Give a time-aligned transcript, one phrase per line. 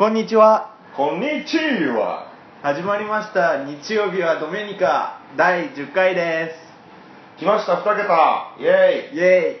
[0.00, 0.78] こんにちは。
[0.96, 2.32] こんにちは。
[2.62, 3.66] 始まりました。
[3.66, 5.20] 日曜日はドメニカ。
[5.36, 6.54] 第10回で
[7.36, 8.56] 来ました2桁。
[8.58, 9.60] イエすイエ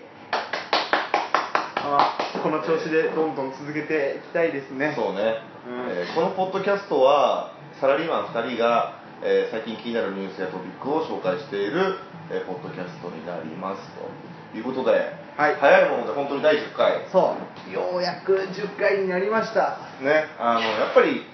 [1.84, 4.94] あこの調子でどんどん続けていきたいですね。
[4.96, 5.92] イそうね、うん。
[5.92, 11.96] えーこのポッドキャストはサラリーマン2人が、えー最近気になるニュースやトピックを紹介している、
[12.30, 15.56] えーポッドキャストになりますということで、はい。
[15.56, 17.00] 早いもので本当に第10回。
[17.10, 17.34] そ
[17.66, 17.72] う。
[17.72, 19.78] ようやく10回になりました。
[20.02, 20.26] ね。
[20.38, 21.24] あのやっぱり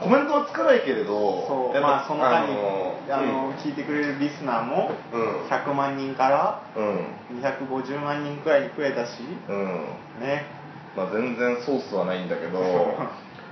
[0.00, 1.80] コメントはつかないけれどそう。
[1.80, 2.52] まあその間に
[3.08, 5.46] ああの、の聞いてくれるリスナーもうん。
[5.46, 7.06] 100万人からうん。
[7.40, 9.66] 250万人くらいに増えたしうん、うん
[10.20, 10.46] ね。
[10.96, 12.58] まあ、全然ソースはないんだけど。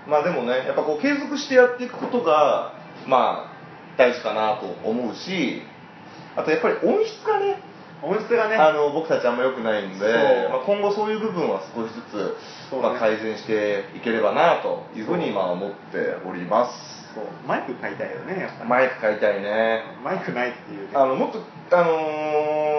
[0.09, 2.73] まあでもねやっぱこう継続してやっていくことが
[3.07, 5.63] まあ大事かなと思うし
[6.35, 7.63] あとやっぱり音質がね
[8.03, 8.57] 音質がね。
[8.57, 12.83] あの僕たちあんま良くないんで、まあ、今後そういう部分は少しずつ、ね。
[12.83, 17.03] まあ、改善していければなというふうにまあ思っております。
[17.47, 18.71] マイク買いたいよねやっぱり。
[18.71, 19.83] マイク買いたいね。
[20.03, 20.91] マイクないっていうね。
[20.95, 21.39] あのもっと
[21.77, 21.93] あの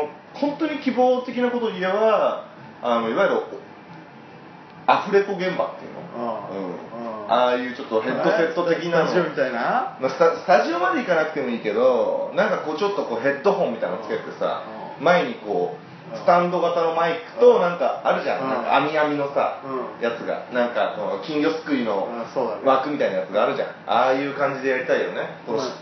[0.09, 2.47] ー本当に希望的なことを言えば
[2.81, 3.43] あのいわゆる
[4.87, 6.49] アフレコ現場っていうの。
[6.51, 7.31] うんうん。
[7.31, 9.07] ああいうちょっとヘッドセット的なの。
[9.07, 9.97] スタジオみたいな？
[10.01, 18.47] まあスタジオまで行かなくてもいいけどなんかこうちょっとこうヘッドホンみたいなのつけてさうん前にこうんうスタンド型のマイクとなんかあるじゃうん。
[18.47, 20.03] んなんか網網のさうん。
[20.03, 20.45] やつが。
[20.53, 22.07] なんかこの金魚すくいの
[22.63, 23.69] 枠みたいなやつがあるじゃん。
[23.87, 25.27] ああいう感じでやりたいよね。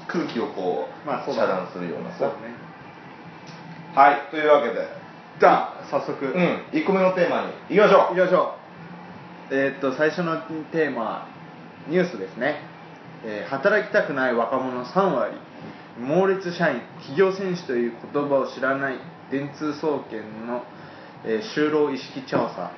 [0.08, 2.26] 空気をこうまあ遮断するようなさ。
[2.26, 2.32] ね。
[3.94, 4.22] はい。
[4.32, 4.88] というわけで。
[5.40, 6.34] じゃあ早速、うん。
[6.72, 7.76] 1個目のテーマに。
[7.76, 8.56] 行きましょいきましょ
[9.52, 9.56] う。
[9.56, 10.38] えーっと最初の
[10.72, 11.28] テーマ
[11.88, 12.62] ニュースですね、
[13.26, 15.34] えー働きたくない若者3割。
[16.00, 18.96] 猛烈社員企業戦士という言葉を知らない
[19.32, 20.64] 電通総研の、
[21.26, 22.72] えー就労意識調査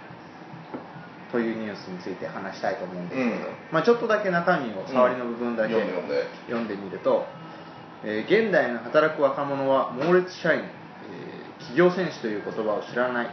[1.32, 3.40] というニュースについて話したいと思うんですけど、うん。
[3.72, 5.82] まあ、ちょっとだけ中身を触りの部分だけ、うん。
[6.46, 7.26] 読んでみると、
[8.06, 13.28] えー現代の働く若者は猛烈社員、えー企業戦士という言葉を知らない、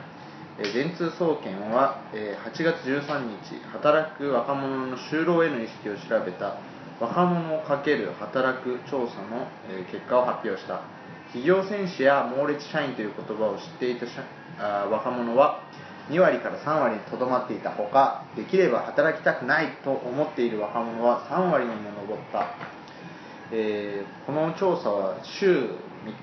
[0.60, 6.56] えー電通総研は、えー8月13日働く若者の就労への意識を調べた
[7.00, 10.80] 若者をかける働く調査の、えー結果を発表した
[11.32, 14.06] 企業戦士や猛烈社員という言葉を知っていた
[14.58, 15.62] あ若者は
[16.10, 22.48] 2割から3割にとどまっていたほかできれば働きたくないと思っている若者は3割にも上った。
[23.52, 25.70] えーこの調査は週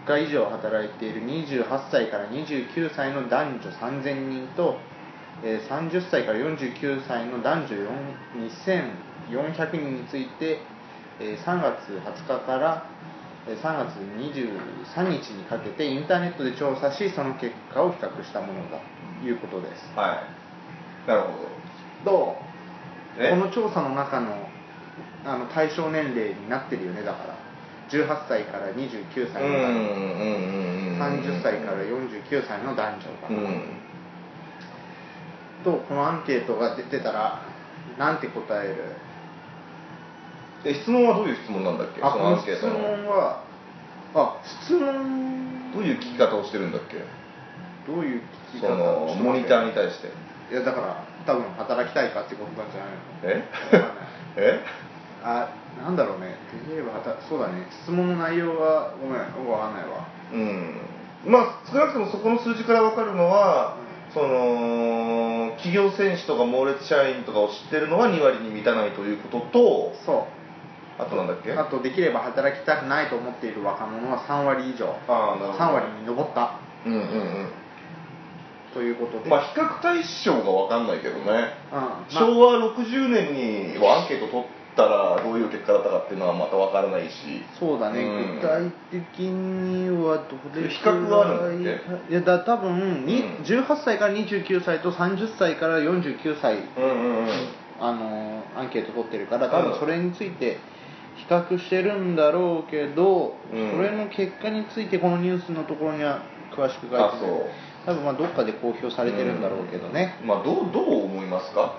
[0.08, 4.78] 3日以上働いている28歳から29歳の男女3000人と、
[5.44, 7.76] えー30歳から49歳の男女
[9.30, 10.60] 2400人について、
[11.20, 11.92] えー3月
[12.28, 12.86] 20日から
[13.56, 13.96] 3月
[14.96, 18.80] 23日にかけてインターネットで調査しその結果を比較したものだ
[19.22, 19.92] ということです。
[19.96, 20.24] うは
[21.06, 21.10] い。
[21.10, 21.28] なるほ
[22.06, 22.38] ど。
[23.20, 23.24] う？
[23.24, 23.30] え？
[23.30, 24.50] この調査の中の
[25.26, 27.36] あの対象年齢になってるよねだから。
[27.90, 29.96] 18歳から29歳の男女。
[31.00, 33.64] 30歳から49歳の男女が、うん。
[35.64, 37.42] とこのアンケートが出てたら
[37.98, 39.07] なんて答える？
[40.66, 42.02] え質問はどういう質問なんだっけ？
[42.02, 42.74] あそこのアンケートの。
[42.74, 43.44] 問は
[44.16, 45.74] あ質問。
[45.74, 46.98] どういう聞き方をしてるんだっけ？
[47.92, 48.22] どういう
[48.54, 50.08] 聞きそ方のモニターに対して。
[50.52, 53.44] いやだから多分働きたいかってことなんじゃないの。
[53.72, 53.78] え？
[53.78, 54.08] わかんない。
[54.38, 54.60] え？
[55.24, 55.50] あ
[55.84, 56.38] なんだろうね。
[56.68, 57.68] できれば働そうだね。
[57.84, 59.20] 質問の内容はごめん
[59.50, 60.08] わかんないわ。
[60.34, 60.82] うん。
[61.26, 63.78] まあ少なくともそこの数字から分かるのは、
[64.14, 70.37] その企業戦士とか猛烈社員とかを知ってるのは2割に満たないということとそう
[71.00, 71.54] あとなんだっけ？
[71.54, 74.96] あとできれば働きたくないと思っている若者は3割以上。
[75.08, 75.64] あーなるほど。
[75.64, 76.52] 3割に上った。
[76.86, 77.50] うんうんうん。
[78.74, 81.30] ということで、まあ比較対象が分かんないけどね、うん。
[81.80, 82.10] まあ。
[82.10, 87.44] 昭和60年にアンケート取ったらどういう結果だったかっていうのはまた分からないし。
[87.60, 88.40] そうだね、うん。
[88.40, 90.18] 具体的には
[90.54, 91.74] どれ比較はあるんだっ
[92.10, 93.44] いやだ多分、にうん。
[93.44, 96.58] 18歳から29歳と30歳から49歳。
[96.78, 97.28] うんうんうん。
[97.80, 99.70] あのアンケート取ってるから多うん。
[99.72, 100.58] 分それについて
[101.18, 103.72] 比較してるんだろうけど、うん。
[103.72, 106.22] それの結果についてこのニュースのところには
[106.56, 107.50] 詳しく書いてあそう。
[107.86, 111.74] 多分まあどっかで公表されてるんだろうけどね、まあどうどう思いますか？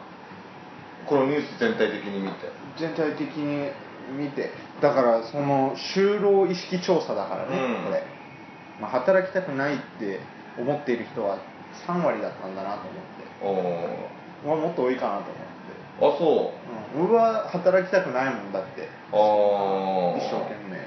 [1.07, 2.35] このニュース全体的に見て。
[2.79, 3.71] 全体的に
[4.17, 4.51] 見て。
[4.81, 7.85] だからその就労意識調査だからね、うん。
[7.85, 8.03] これ、
[8.81, 10.21] まあ、働きたくないって
[10.59, 11.39] 思っている人は
[11.87, 12.89] 3割だったんだなと
[13.43, 14.47] 思って。
[14.47, 15.48] おまあもっと多いかなと思って
[16.01, 16.53] あそ
[16.97, 16.99] う。
[16.99, 18.89] うん、俺は働きたくないもんだって。
[19.13, 20.79] ああ一生懸命。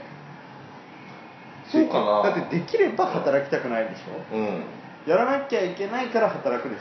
[1.71, 2.23] そうかな。
[2.23, 4.35] だってできれば働きたくないでしょ。
[4.35, 4.63] うん。
[5.07, 6.79] やらなきゃいけないから働くでし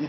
[0.00, 0.04] ょ。
[0.04, 0.08] い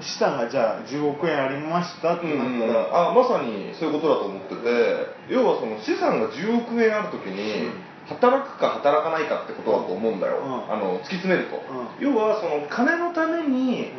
[0.00, 5.34] 資産がじゃあ10億円ありましたってなったら、あまさにそういうことだと思ってて。
[5.34, 7.72] 要はその資産が10億円ある時に、うん。
[8.08, 10.72] 働くか働かないかってことだと思うんだよ、うん。
[10.72, 11.60] あの突き詰めると、ん。
[12.00, 13.92] 要はその金のために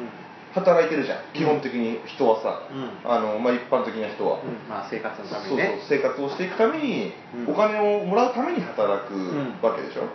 [0.53, 3.11] 働いてるじゃん、基本的に人はさ、うん。
[3.11, 4.69] あのまあ、一般的な人は、うん。
[4.69, 5.67] まあ生活のためそうそう。
[5.67, 7.13] にね生活をしていくために、
[7.47, 7.53] うん。
[7.53, 9.59] お金をもらうために働くん。
[9.61, 10.07] わけでしょ、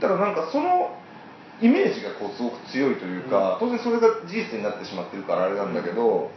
[0.00, 0.90] だからなんかその
[1.60, 6.30] イメージがこうすごく強いというか、当然それが事実になってしまってるからあれなんだけど、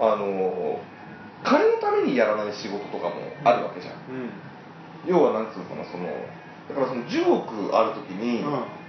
[0.00, 0.80] あの
[1.44, 3.14] 金のためにやらない仕事とかも
[3.44, 4.30] あるわけじゃん、うん。
[5.06, 6.06] 要はなんつうのかなその
[6.68, 8.79] だからその10億ある時に、うん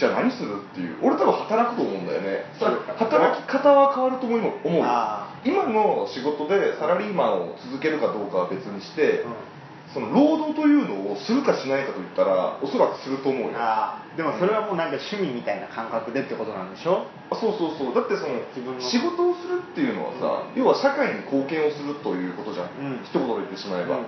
[0.00, 0.96] じゃあ何するっていう。
[1.04, 2.48] 俺多分働くと思うんだよね。
[2.96, 4.40] 働き方は変わると思う
[5.44, 9.34] 今の仕事でサラリーマンを続けるかどうかは別にして、うん。
[9.92, 13.58] その労働というのをするかしないかといったらおそらくすると思うよ。
[14.16, 17.04] でもそれはもうなんか趣味みたいな感覚でってことなんでしょ？
[17.34, 17.94] そうそうそう。
[17.94, 23.04] だってその仕事をするっていうのはさ、要は社会に貢献をするということじゃん、うん。
[23.04, 24.04] 一言で言ってしまえば、うん。
[24.04, 24.06] っ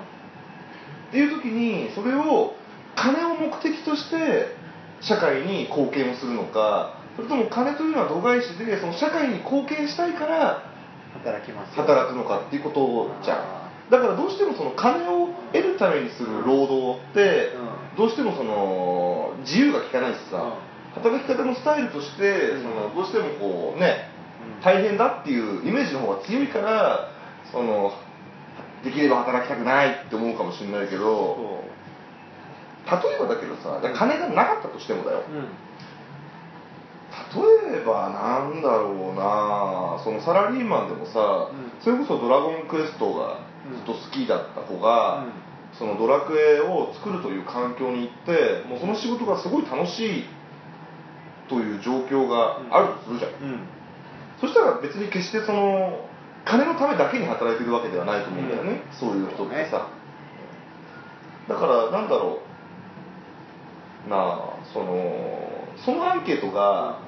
[1.11, 2.55] ていう時にそれを
[2.95, 4.55] 金を目的として
[5.03, 10.65] 社会に貢献をするのかそれとも金というのは度外視でその社会に貢献したいから
[11.13, 11.83] 働きますよ。
[11.85, 17.53] 働くのかっていうことじゃあんだからどうしてもその金を得るためにする労働って
[17.93, 17.99] うん。
[17.99, 20.39] どうしてもその自由が利かないしさ。
[20.39, 22.63] う働き方のスタイルとしてうん。
[22.63, 24.09] そのどうしてもこうね
[24.57, 24.65] うん。
[24.65, 27.11] 大変だっていうイメージの方が強いから
[27.53, 27.93] その
[28.83, 31.63] できれば働きたくないって思うかもしれないけど
[32.87, 35.23] 例えばだけどさ金がなかったとしてもだよ。
[37.35, 41.73] 例えばなんだろうなそのサラリーマンでもさ、うん。
[41.81, 43.39] それこそ「ドラゴンクエスト」が
[43.73, 45.33] ずっと好きだった子が、うん。
[45.73, 50.25] そのドラクエを作るという環境に行ってもうその仕事がすごい楽しい
[51.49, 53.61] という状況があるとするじゃん、うん。
[54.39, 56.05] そしたら別に決してその
[56.45, 58.81] 金のためだけに働いてるわけではないと思うんだよね、うん。
[58.93, 59.87] そういう人ってさ、
[61.49, 62.52] だからなんだろう
[64.09, 66.99] なあそのそのアンケートが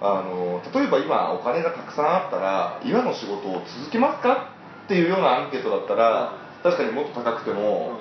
[0.00, 4.54] あの例えば今お金がたくさんあったら今の仕事を続けますか
[4.84, 7.98] っていうようなアンケートだったら確かにもっと高くても、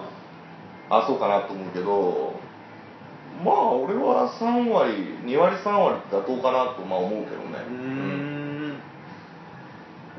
[0.90, 2.34] あそうかなと思うけど
[3.44, 7.58] まあ俺は3割2割3割って妥当かなとまあ思うけどね。
[7.68, 7.76] うー
[8.74, 8.80] ん。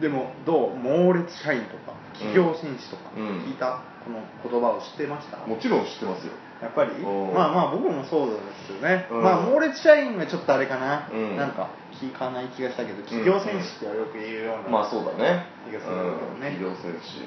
[0.00, 0.74] でもどう？
[0.74, 3.44] 猛烈社員とか企業戦士とかうん。
[3.44, 5.36] 聞いた、この言葉を知ってました？
[5.46, 6.92] もちろん知ってますよやっぱり？
[7.02, 7.32] う。
[7.32, 8.36] んまあまあ僕もそうで
[8.70, 9.22] すよね、うん。
[9.22, 11.36] まあ猛烈社員はちょっとあれかな、うん。
[11.36, 15.46] なんか聞かない気がしたけど企業戦士ってよく言うような、まあそうだね。
[15.68, 16.54] 気がするけどね。
[16.56, 16.62] うん。
[16.62, 17.26] 企業戦士。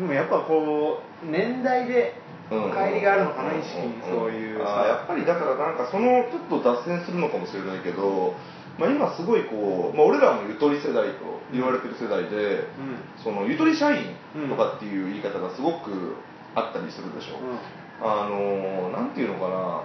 [0.00, 2.14] でもやっぱこう年代で
[2.50, 2.70] うん。
[2.74, 8.34] 乖離があるのかな、意識にそういうやっぱりだからなんかそのちょっと脱線するのかもしれないけど、
[8.76, 13.22] まあ、今すごいこう、まあ、俺らもゆとり世代と言われてる世代で、うん。
[13.22, 14.02] そのゆとり社員
[14.50, 16.16] とかっていう言い方がすごく
[16.56, 17.58] あったりするでしょ、うん
[18.02, 19.82] あのーなんていうのかな。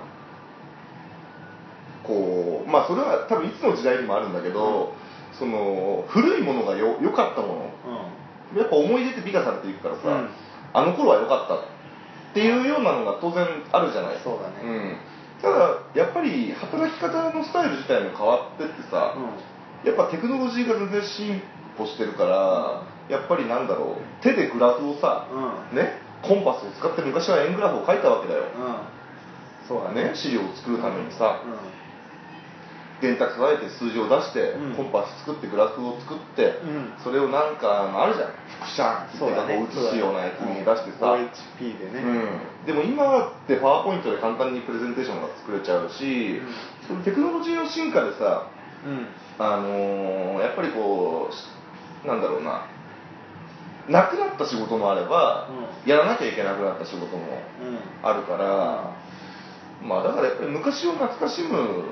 [2.04, 4.94] こうまあそれは多分いつの時代にもあるんだけど、
[5.38, 7.72] その古いものがよ良かったも
[8.54, 8.60] の。
[8.60, 10.30] やっぱ思い出って美化されていくからさ、うん。
[10.74, 11.60] あの頃は良かったっ
[12.34, 14.20] ていうようなのが当然あるじゃない。
[14.24, 14.62] そうだね。
[14.64, 14.98] ん、
[15.42, 19.18] ただやっぱり働き方のスタイル自体も変わってってさ、
[19.84, 21.42] やっぱテクノロジーが全然進
[21.78, 25.78] 歩してるからやっぱりなんだろう手でグラフをさ、うん。
[25.78, 29.68] ねコンパスを使って昔は円グラフを書いたわけだよ、うん。
[29.68, 30.10] そうだね。
[30.10, 31.86] ね、資料を作るためにさ、うん。
[33.02, 34.76] 電卓叩いて数字を出して、うん。
[34.76, 36.94] コンパス作ってグラフを作って、うん。
[37.04, 38.34] それをなんかあるじゃん。
[38.62, 39.58] 副写ってそうだね。
[39.58, 46.42] こう写すようなやつに出してさ、OHP でね、うん、でも今ってパワーポイントで簡単にプレゼンテーションが作れちゃうし、
[46.88, 48.48] そのテクノロジーの進化でさ、
[48.86, 49.08] うん。
[49.38, 52.68] あのーやっぱりこうなんだろうな
[53.90, 55.50] なくなった仕事もあれば、
[55.86, 57.24] うやらなきゃいけなくなった仕事も
[57.62, 57.80] うん。
[58.04, 58.96] あるから、
[59.88, 61.84] まあだからやっぱり昔を懐かしむ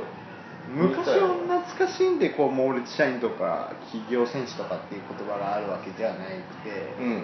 [0.74, 7.24] 昔を懐かしんでこう猛烈社員とか企業戦士とかっていう言葉があるわけじゃなくて、うん。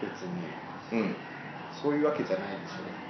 [0.00, 1.00] 別に。
[1.00, 1.16] うん。
[1.82, 3.03] そういうわけじゃないでしょ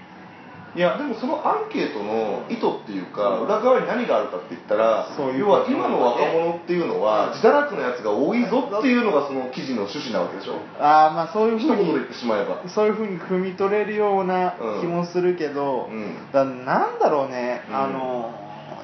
[0.74, 5.06] いやでもそのアンケートの意図っていうか、裏側に何があるかって言ったら
[5.38, 10.58] 要は今の若者っていうのは自堕落なやつが多いぞっていうのがその記事の趣旨なわけでしょ。
[10.80, 12.68] ああまあそういう一ふうに言で言ってしまえば。
[12.68, 16.16] そういうふうに汲み取れるような気もするけど、うん。
[16.32, 17.76] だなんだろうね、うん。
[17.76, 18.34] あの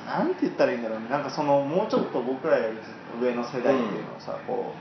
[0.06, 1.08] なんて言ったらいいんだろうね。
[1.10, 2.78] なんかそのもうちょっと僕らより
[3.20, 4.74] 上の世代っていうのをさ、こ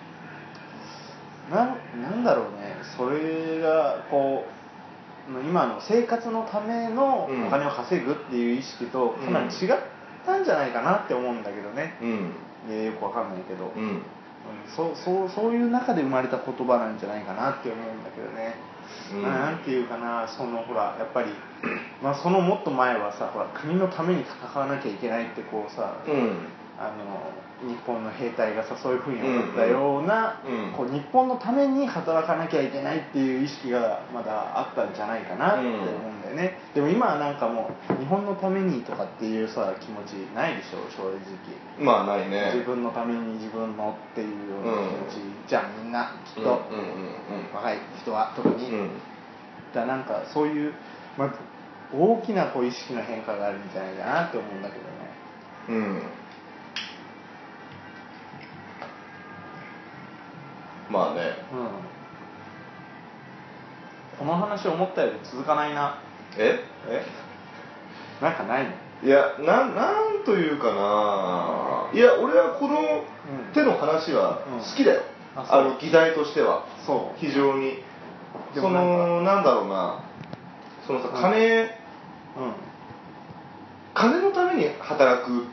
[1.49, 2.77] うなんなんだろうね。
[2.95, 4.58] それがこう
[5.47, 9.77] 今の生活のためのお金を稼ぐっていう意識とかなり違っ
[10.25, 12.05] たんじゃないかなって思うんだけどね、う
[12.71, 12.85] ん。
[12.85, 13.83] よくわかんないけど、うん。
[13.83, 14.01] うん
[14.75, 18.55] そうそうそういう中で生まれた言葉なんじゃないかなって思うんだけどね、
[19.13, 19.21] うん。
[19.21, 21.29] まあなんていうかなそのほらやっぱり、
[22.01, 26.47] まあ、そのもっと前はさほら国のために戦わなきゃいけないってこうさ、うん。
[26.79, 27.31] あの
[27.67, 30.73] 日本の兵隊がさそういうふうに思ったような、うん。
[30.75, 41.83] こう日本のために働かなきゃいけないっていう意識がまだあったんじゃないかなって思うんだよね、でも今はなんかもう日本のためにとかっていうさ気持ちないでしょ正直。
[41.83, 42.51] まあないね。
[42.53, 45.49] 自分のために自分のっていうような気持ち。
[45.49, 48.89] じゃん、みんなきっと、うんうんうん若い人は特に、うん。
[49.73, 50.73] だなんかそういう、
[51.17, 51.33] まあ、
[51.93, 54.89] 大きなこう意識の変化があるんじゃないかなって思うんだけどね。
[55.69, 56.01] うん
[60.89, 61.21] まあね。
[61.53, 61.69] うん。
[64.19, 65.99] この話思ったより続かないな。
[66.37, 66.59] え？
[66.89, 67.05] え？
[68.21, 68.71] なんかないの？
[69.01, 71.89] いやなんなんというかな。
[71.93, 72.81] いや俺はこのう
[73.51, 73.53] ん。
[73.53, 74.59] 手の話はうん。
[74.59, 75.03] 好きだよ、
[75.35, 75.61] あそう。
[75.61, 76.65] あの議題としては。
[76.85, 77.19] そう。
[77.19, 77.83] 非常に。
[78.53, 80.03] そのなんだろうな。
[80.85, 81.21] そのさうん。
[81.21, 81.67] 金、うん。
[83.93, 85.45] 金のために働く。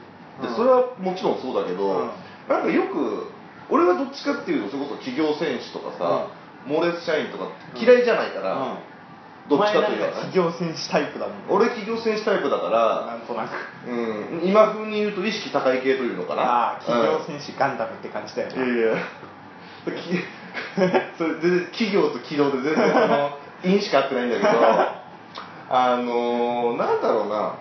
[0.43, 0.57] でうん。
[0.57, 2.11] それはもちろんそうだけど、うん。
[2.49, 3.31] なんかよく
[3.70, 6.28] 俺はどっちかっていうとそれこそ企業戦士とかさ、
[6.66, 8.78] 猛烈社員とか嫌いじゃないから、うん。
[9.49, 11.44] どっちかというと、企業戦士タイプだもんね。
[11.50, 13.52] 俺企業戦士タイプだから、なんとなく。
[13.88, 16.42] うん、今風に言うと意識高い系というのかな。
[16.42, 18.56] ああ企業うん戦士ガンダムって感じだよね。
[18.56, 18.96] いやいや。
[19.87, 19.92] き
[21.16, 24.49] それ全然企業と企業で全然その 因しか合ってないんだけど
[25.68, 27.54] あのー、なんだろうな。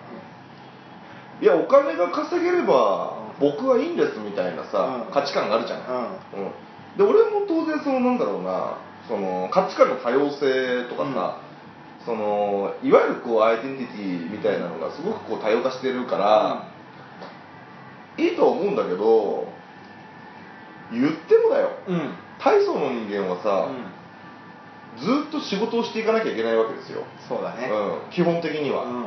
[1.40, 5.12] いやお金が稼げれば僕はいいんですみたいなさ、うん。
[5.12, 6.44] 価値観があるじゃん、うん。
[6.44, 6.52] うん。
[6.96, 8.78] で俺も当然そのなんだろうな
[9.08, 11.40] その価値観の多様性とかさ、
[12.04, 16.68] そのいわゆるこうアイデンティティみたいなのがすごくこう多様化してるから、
[18.18, 19.46] いいとは思うんだけど
[20.90, 21.70] 言ってもだよ。
[21.88, 21.94] うん。
[21.94, 23.68] うん大層の人間はさ、
[24.98, 27.68] ずっと仕事をしていかなきゃいけないわけですよ、そうだね。
[27.68, 29.02] うん、基本的には、うん。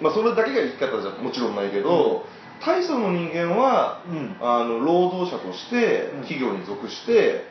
[0.00, 2.24] まあ、それだけが生き方じゃもちろんないけど、
[2.64, 4.36] 大層の人間はうん。
[4.40, 6.20] あの労働者としてうん。
[6.22, 7.44] 企業に属して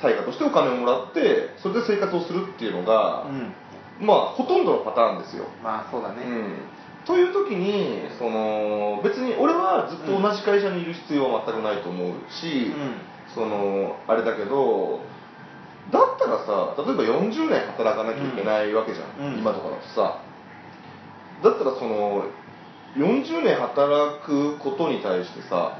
[0.00, 3.54] 対価としてお金をもらってそれで生活をするっていうのが、うん。
[4.06, 6.22] まあほとんどのパターンですよ、まあそうだね。
[6.26, 6.56] うん、
[7.06, 12.72] という時にその別に俺はずっと同じ会社にいる必要は全くないと思うし、
[13.34, 15.00] そのあれだけど
[15.92, 19.38] だったらさ例えば40年働かなきゃいけないわけじゃん。
[19.38, 20.20] 今とかだとさ。
[21.42, 22.24] だったらその
[22.96, 25.76] 40年働くことに対してさ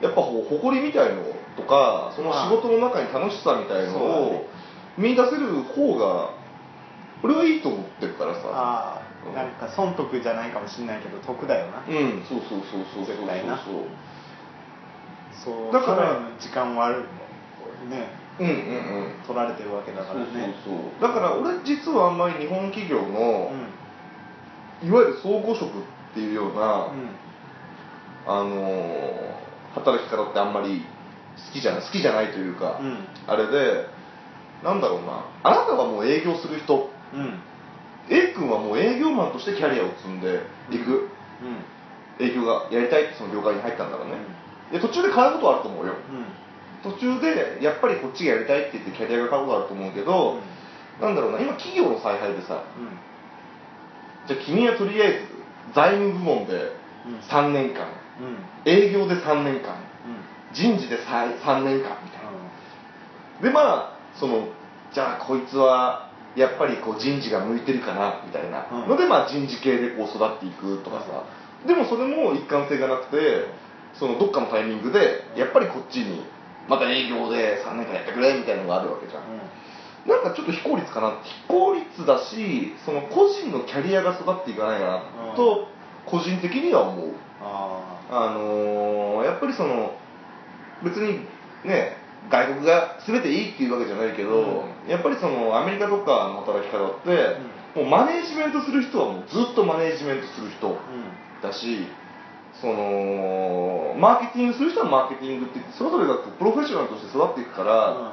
[0.00, 1.22] やっぱこう誇りみたいの
[1.56, 4.42] とかその仕事の中に楽しさみたいのをね。
[4.98, 6.30] 見出せる方が
[7.22, 8.40] 俺はいいと思ってるからさ。
[8.46, 11.82] あうんあなんか損得じゃないかもしれないけど得だよな。
[11.86, 13.26] うんそうそうそうそうそうそう。
[13.26, 13.58] 絶対な。
[13.58, 13.74] そう
[15.44, 17.02] そうだから時間はある
[17.90, 18.08] ね。
[18.40, 19.12] うんうんうん。
[19.26, 20.26] 取られてるわけだからね。
[20.64, 21.02] そうそうそう。
[21.02, 24.86] だから俺実はあんまり日本企業うの、ん。
[24.88, 25.82] いわゆる総合職っ
[26.18, 27.10] ていうような、うん。
[28.26, 29.38] あのー
[29.74, 30.82] 働き方ってあんまり
[31.36, 33.06] 好きじゃない好きじゃないというか、うん。
[33.28, 33.86] あれで
[34.64, 37.38] なんだろうなあなたはもう営業する人うん。
[38.10, 40.40] A 君はもう営業マンとしてキャリアを積んで
[40.72, 41.10] いく、
[42.18, 44.16] 営業がやりたいってその業界に入ったんだろうね、
[44.72, 45.92] で途中で変わることはあると思うよ。
[45.92, 46.90] うん。
[46.90, 50.40] 途中でやっぱりこっちがやりたいって言ってキャリアが変わることはあると思うけど、
[51.00, 52.96] なんだろうな今企業の采配でさうん。
[54.26, 55.27] じゃあ君はとりあえず
[55.74, 56.72] 財務部門で
[57.06, 57.18] うん。
[57.20, 57.86] 3年間。
[58.20, 58.70] うん。
[58.70, 59.74] 営業で3年間。
[59.74, 60.52] うん。
[60.52, 63.42] 人事で 3, 3年間みたいな。
[63.42, 64.48] でまあその
[64.92, 68.66] じゃあこいつはやっぱりこう人事が向いてるかなみたいな。
[68.70, 68.88] うん。
[68.88, 71.24] ので、まあ人事系でこう育っていくとかさ、
[71.66, 73.46] でもそれも一貫性がなくて
[73.94, 76.22] そのどっかのタイミングでやっぱりこっちに
[76.68, 79.22] また営業で3年間やってくれみたいなのがあるわけじゃん、
[80.06, 81.18] なんかちょっと非効率かな。
[81.22, 85.34] 非効率だしその個人のキャリアが育っていかないかな。
[85.36, 85.68] と
[86.06, 87.12] 個人的には思う。
[87.42, 89.96] ああのーやっぱりその
[90.82, 91.26] 別に
[91.64, 91.96] ね
[92.30, 97.38] 外国が全ていいっていうわけじゃないけど、やっぱりそのアメリカとかの働き方って、
[97.74, 100.76] もうマネージメントする人はもうずっとマネージメントする人
[101.42, 101.86] だし
[102.60, 108.12] そのマーケティングする人はマーケティングってそれぞれがこうプロフェッショナルとして育っていくから、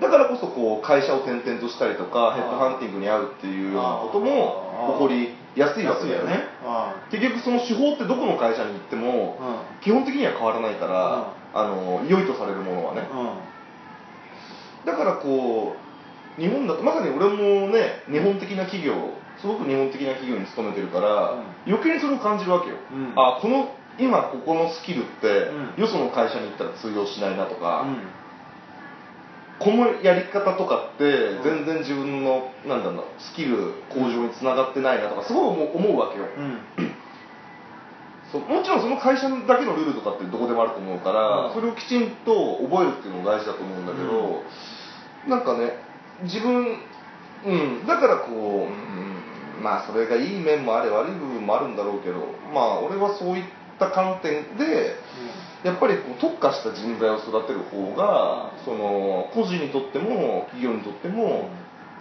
[0.00, 6.44] だからこそこう会社を転々としたりとかヘッドハンティングに遭うっていうようなことも起こりやすいわけだよね。
[6.64, 13.02] あ結局その手法ってどこの会社に行ってもあ基本的には変わらないから、あの良いとされるものはね、
[14.86, 15.74] だからこ
[16.38, 18.94] う日本だとまさに俺もね日本的な企業
[19.40, 23.12] すごく日本的な企業に勤めてるから、余計にそれを感じるわけよ、うん。
[23.16, 25.82] あこの今ここのスキルって、うん。
[25.82, 28.27] よその会社に行ったら通用しないなとか、うん
[29.58, 31.42] このやり方とかってうん。
[31.42, 36.60] 全然自分のなんだろうスキル向上につながってないなとかすごい思うわけよ、うん。
[38.30, 41.54] そうもちろんその会社だけのルールとかってどこでもあると思うから、うん。
[41.54, 44.42] それをきちんと覚えるっていうのも大事だと思うんだけど、
[45.26, 45.72] なんかね
[46.22, 46.78] 自分
[47.44, 52.16] うんだからこう、うん、まあそれがいい面もあれ悪い部分もあるんだろうけど
[52.52, 53.44] まあ俺はそういっ
[53.78, 54.96] た観点で
[55.64, 61.50] やっぱりこう特化した人材を育てる方がその個人にとっても企業にとっても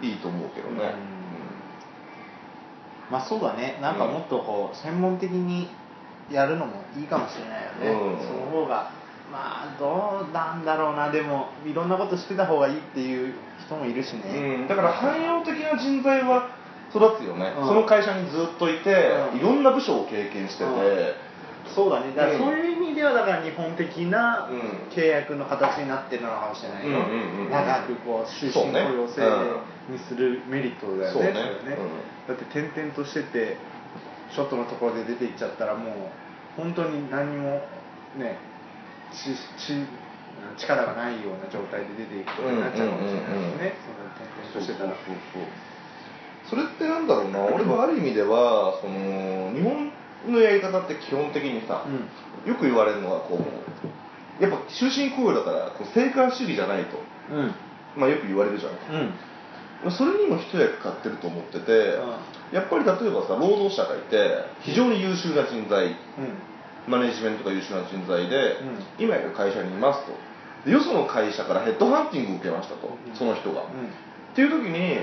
[0.01, 0.93] いいと思うけどね、
[3.09, 3.79] まあそうだね。
[3.81, 5.69] なんかもっとこう専門的に
[6.31, 8.27] やるのもいいかもしれないよね、うん。
[8.27, 8.91] その方が
[9.31, 11.09] まあどうなんだろうな。
[11.09, 13.33] でもいろんなことしてた方がいいっていう
[13.65, 14.21] 人もいるしね、
[14.61, 16.49] うん、だから汎用的な人材は
[16.91, 17.67] 育つよね、うん。
[17.67, 18.93] その会社にずっといて、
[19.33, 19.39] うん。
[19.39, 21.15] いろんな部署を経験してて、
[21.73, 22.13] そうだね。
[22.15, 22.39] だからうん。
[22.39, 24.89] そういうではだから日本的なうん。
[24.89, 27.51] 契約の形になってるのかもしれないよ、うんうんうんうん。
[27.51, 29.21] 長くこう終身雇用制
[29.89, 31.33] にするメリットだよねそうね。
[31.33, 31.33] れ
[31.71, 31.77] ね。
[32.27, 33.57] だって転々としてて
[34.33, 35.93] ちょっとのところで出ていっちゃったらもう
[36.57, 37.61] 本当に何にも
[38.17, 38.37] ね
[39.13, 39.85] ちち
[40.57, 44.93] 力がないような状態で出ていくことになっちゃうかもしれないですね、その転々としてたら。
[46.49, 47.39] それってなんだろうな。
[47.45, 49.91] 俺はある意味ではその日本
[50.25, 52.49] のやり方って基本的にさ、うん。
[52.49, 56.97] よく言われるのはこうやっぱ終身雇用だからこう成果主義じゃないと、
[57.31, 57.53] うん。
[57.95, 58.71] まあ、よく言われるじゃん。
[59.85, 59.91] うん。
[59.91, 61.97] それにも一役買ってると思ってて、
[62.51, 65.95] やっぱり例えばさ労働者がいて非常に優秀な人材
[66.87, 68.57] マネジメントが優秀な人材で、
[68.97, 69.05] うん。
[69.05, 70.13] 今やる会社にいますと。
[70.65, 73.15] でよその会社からヘッドハンティングを受けましたと、うん。
[73.15, 73.67] その人が、うん。
[73.67, 73.69] っ
[74.35, 74.97] ていう時に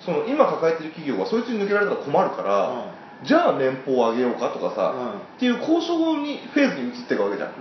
[0.00, 2.92] その今抱えてる企業はそいつに抜けられたら困るから、
[3.24, 5.20] じゃあ年俸を上げようかとかさ、うん。
[5.20, 7.54] っていう交渉にフェーズに移っていくわけじゃん。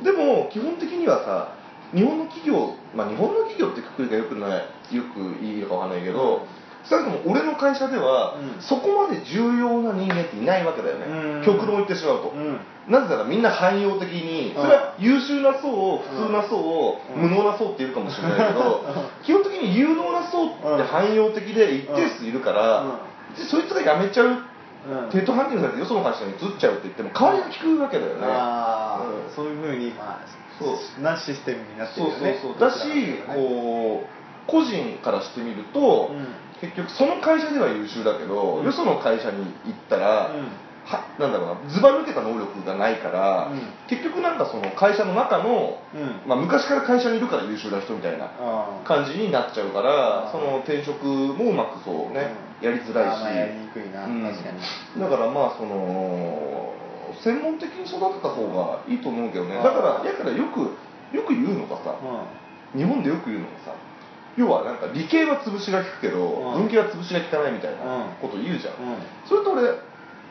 [0.00, 0.04] うん。
[0.04, 1.54] でも基本的にはさ
[1.94, 6.46] 日本の企業まあ日本の企業ってくくりがよくないよくいいのかわかんないけど、
[6.88, 8.62] 少なくとも俺の会社では、うん。
[8.62, 11.44] そこまで重要な人間っていないわけだよね、うん。
[11.44, 12.58] 極論言ってしまうと、うん。
[12.88, 14.62] なぜならみんな汎用的にうん。
[14.62, 17.22] それは優秀な層を普通な層をうん。
[17.22, 18.84] 無能な層って言うかもしれないけど
[19.22, 24.28] 基本的に有能な層って汎用的で一定数いるからでそいつが辞めちゃう
[24.82, 25.10] うん。
[25.10, 28.26] ヘッドハンティングされてよその会社に移っちゃうって言っても代わりが効くわけだよね。
[28.26, 29.34] ああ、うん。
[29.34, 30.26] そういうふうにまあ
[30.58, 31.02] そう。
[31.02, 32.38] なシステムになってそうるよね。
[32.42, 32.88] そうそうだし
[33.34, 36.26] こう個人からしてみると、うん。
[36.60, 38.64] 結局その会社では優秀だけど、うん。
[38.64, 40.50] よその会社に行ったら、うん。
[40.84, 43.60] はなんだろうなずば抜けた能力がないから、うん。
[43.86, 46.28] 結局なんかその会社の中の、うん。
[46.28, 48.30] まあ、昔から会社にいるから優秀な人みたいな
[48.84, 54.06] 感じになっちゃうから、その転職もうまくそうね、うんやりづらいし、やりにくいな。
[54.06, 54.22] うん。
[54.22, 55.00] 確かに。
[55.00, 56.72] だからまあその
[57.22, 59.56] 専門的に育てた方がいいと思うけどね。
[59.56, 60.70] だからだからよく
[61.12, 63.74] よく言うのがさ、う日本でよく言うのがさ
[64.36, 66.62] 要はなんか理系は潰しが効くけど、うん。
[66.64, 68.74] 文系は潰しが効かないみたいなこと言うじゃん。
[69.28, 69.62] それと俺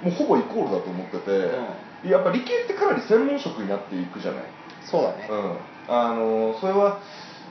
[0.01, 4.43] もうほぼイコールだと思ってて、やっぱ理系ってかなり専門職になっていくじゃない、
[4.81, 5.27] そうだね。
[5.29, 5.57] うん、
[5.93, 6.97] あのそれは、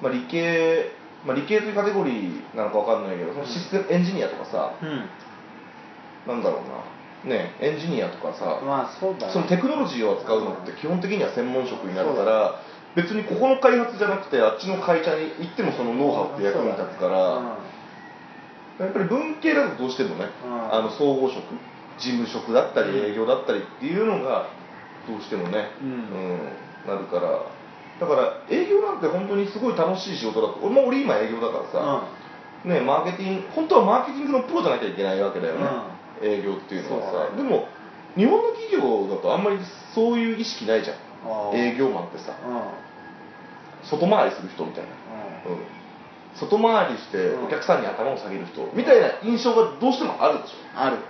[0.02, 0.90] まあ、理系、
[1.26, 5.08] まあ、理系というカテゴリーなのかわかんないけどそのシステムエンジニアとかさ、うん。
[6.26, 7.34] なんだろうな。
[7.36, 9.32] ねエンジニアとかさ、まあそうだね。
[9.32, 12.62] そのテクノロジーを扱うのって基本的には専門職になるから
[12.96, 20.74] 別にここの開発じゃなくてあっちの会社に行ってもそのノウハウって役に立つから、やっぱり文系だとどうしてもね、うん。
[20.74, 21.44] あの総合職
[21.98, 23.12] 事務職だったりうん。
[23.12, 24.48] 営業だったりっていうのが
[25.06, 26.38] どうしてもね、うん
[26.86, 27.44] なるから
[28.00, 30.58] だから営業なんて本当にすごい楽しい仕事だと。
[30.62, 32.08] 俺も俺今営業だからさ、
[32.64, 35.66] ね、マーケティング本当はマーケティングのプロじゃなきゃいけないわけだよね、
[36.22, 37.68] 営業っていうのはさ、でも
[38.16, 39.58] 日本の企業だとあんまり
[39.94, 40.96] そういう意識ないじゃん。
[41.54, 42.32] 営業マンってさ。
[43.84, 44.90] 外回りする人みたいな、
[45.46, 45.56] うん。
[45.56, 45.64] うん、
[46.36, 47.44] 外回りしてうん。
[47.46, 50.96] お客さんに頭を下げる人みたいな印象がどうしてもあるでしょ、ある。
[50.96, 51.02] うん、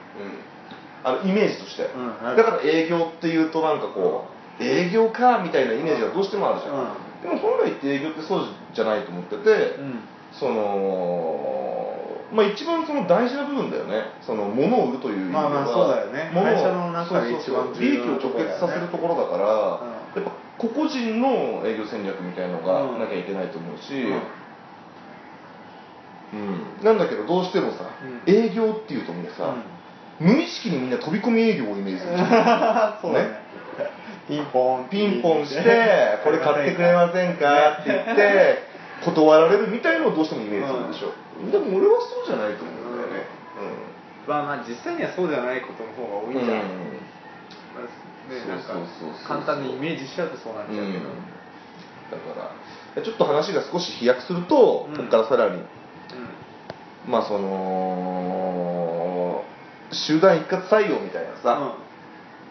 [1.02, 7.22] あのイメージとして、だから営業っていうとなんかこう営業かみたいなイメージがどうしてもあるじゃん、うん。
[7.22, 10.00] でも本来って営業ってそうじゃないと思ってて、うん。
[10.32, 11.90] その
[12.32, 14.04] まあ一番その大事な部分だよね。
[14.22, 16.30] その物を売るという意味では、まあまあそうだよね。
[16.32, 19.80] 会社の中で一番利益を直結させるところだから、
[20.14, 20.22] うん。
[20.22, 23.00] やっぱ個々人の営業戦略みたいのがうん。
[23.00, 24.22] なきゃいけないと思うし、うん。
[26.32, 26.84] うん。
[26.84, 27.90] なんだけどどうしてもさ、
[28.26, 28.32] うん。
[28.32, 29.52] 営業っていうとみんなさ、
[30.20, 32.12] 無意識にみんな飛び込み営業をイメージする
[33.12, 33.40] ね。
[34.28, 38.62] ピンポンピンポンして「これ買ってくれませんか?」って言って
[39.04, 42.96] 断られるみたいのをどうしてもイメージするでしょ、でも俺はそうじゃないと思うん。
[42.96, 43.24] だよね
[44.28, 47.00] まあまあ実際にはそうではないことの方が多いんじゃん、うん。
[47.74, 47.88] まあ
[48.30, 49.18] ねなんかそうそうそう。
[49.18, 51.26] そう簡単にイメージしちゃうとそうなっちゃうけど、うん。
[52.12, 52.52] だか
[52.94, 54.96] らちょっと話が少し飛躍すると、うん。
[54.96, 55.56] ここからさらに。
[55.56, 55.64] うん。
[57.10, 58.69] まあその
[59.92, 61.76] 集団一括採用みたいなさ、ま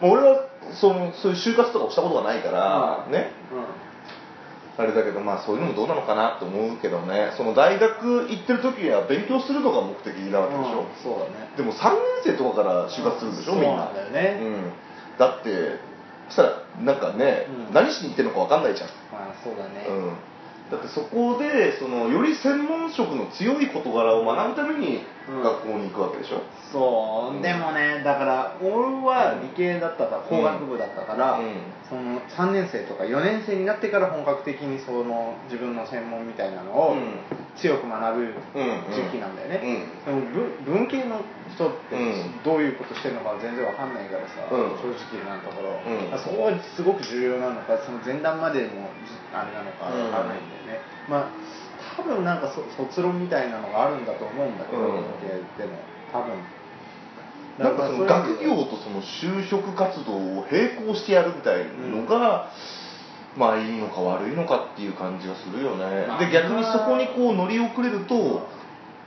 [0.02, 0.48] あ俺は
[0.80, 3.12] そのそういう就活とかをしたことがないから、うん。
[3.12, 3.32] ね。
[3.52, 4.84] うん。
[4.84, 7.32] あれだけどまあそういうのもどうなのかなと思うけどね。
[7.36, 10.86] その大学行ってる時は勉強するのが目的なわけでしょ、うん。
[11.02, 11.50] そうだね。
[11.56, 14.40] でも3年生とかから就活するでしょ、みんなだよね。
[14.40, 14.72] うん、
[15.18, 15.78] だって
[16.28, 17.74] そしたらなんかね、うん。
[17.74, 20.16] 何しに行ってるのか分かんないじゃん、まあそうだね、うん、
[20.70, 25.42] だってそこでそのより専門職の強い事柄を学ぶためにうん。
[25.42, 27.42] 学校に行くわけでしょ、そう、うん。
[27.42, 28.72] でもねだから俺
[29.04, 31.60] は理系だったから工学部だったから、うん。
[31.88, 37.18] その3年生とか4年生になってから本格的にその自分の専門みたいなのをうん
[37.56, 39.60] 強く学ぶうん時期なんだよね、
[40.04, 40.20] でも
[40.66, 41.20] 文文系の
[41.54, 42.42] 人ってうん。
[42.42, 44.78] どういうことしてるのか全然わかんないからさ、うん。
[44.78, 46.18] 正直なところ、うん。
[46.18, 51.32] そこはすごく重要なのかその前段までもじあれなのかわかんないんだよね、まあ
[51.96, 54.92] 多分なんかそ卒論みたいなのがあるんだと思うんだけど、うん。
[54.92, 55.26] 文系
[55.58, 55.76] でも
[56.12, 56.36] 多分。
[57.58, 62.50] なんかその学業とその就職活動を並行してやるみたいのが、
[63.36, 68.48] まあいいのか悪いのかっていう感じがするよね、まあで逆にそこにこう乗り遅れると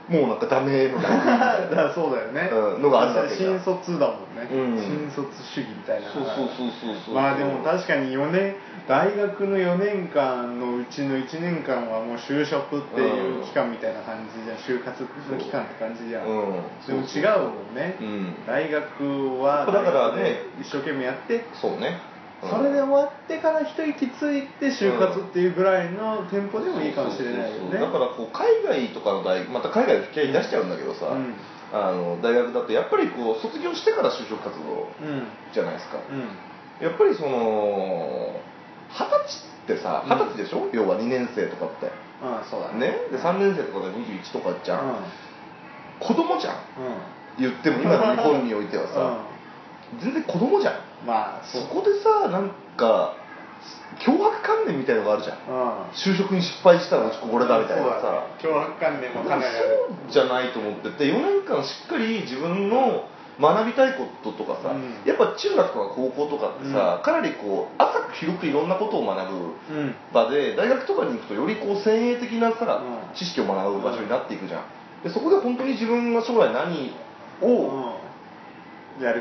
[0.08, 4.76] もうなんかダメの学 だからそうだよね、うんのがあるわけ新卒だもんね、うん。
[4.76, 7.14] 新卒主義みたいなそうそうそうそうそう。
[7.14, 8.56] まあでも確かに4年
[8.86, 16.52] 大学の4年間のうちの1年間はもう就職っていう期間みたいな感じじゃん就活の期間って感じじゃん、うん。
[16.86, 18.34] でも違うもんね、うん。
[18.46, 22.13] 大学はだからね一生懸命やってそうね、うん
[22.50, 27.78] それで終わってから一息ついて就活っていうぐらいのテンポでもいいかもしれないよね。
[27.80, 31.34] だからこう海外とかの大また海外の引き合いに出しちゃうんだけどさ、うん。
[31.72, 36.86] あの大学だとやっぱりこう卒業してから就職活動うんじゃないですか、うん。
[36.86, 38.40] やっぱりその
[38.90, 39.10] 二十
[39.66, 40.10] 歳ってさうん。
[40.10, 41.86] 二十歳でしょ、要は2年生とかって。
[41.86, 41.94] うん
[42.50, 42.94] そうだね。
[43.10, 44.94] で3年生とかが21とかじゃん、うん。
[46.00, 46.54] 子供じゃん。
[46.54, 47.14] うん。
[47.38, 49.26] 言っても今の日本においてはさ、
[50.00, 53.16] 全然子供じゃんうんまあそこでさなんか
[54.04, 55.38] 脅迫観念みたいのがあるじゃん。
[55.38, 55.90] うん。
[55.94, 58.68] 就職に失敗したらうちこれだみたいなさ、そうだね。
[58.68, 59.86] 脅迫観念もかなりある。
[59.88, 63.08] そうじゃないと思ってて4年間しっかり自分の
[63.40, 65.06] 学びたいこととかさ、うん。
[65.06, 67.02] やっぱ中学とか高校とかってさ、うん。
[67.02, 69.94] かなりこう浅く広くいろんなことを学ぶうん。
[70.12, 73.16] 場で大学とかに行くとよりこう先鋭的なさ、うん。
[73.16, 74.62] 知識を学ぶ場所になっていくじゃん。
[75.04, 76.92] でそこで本当に自分が将来何
[77.42, 77.93] を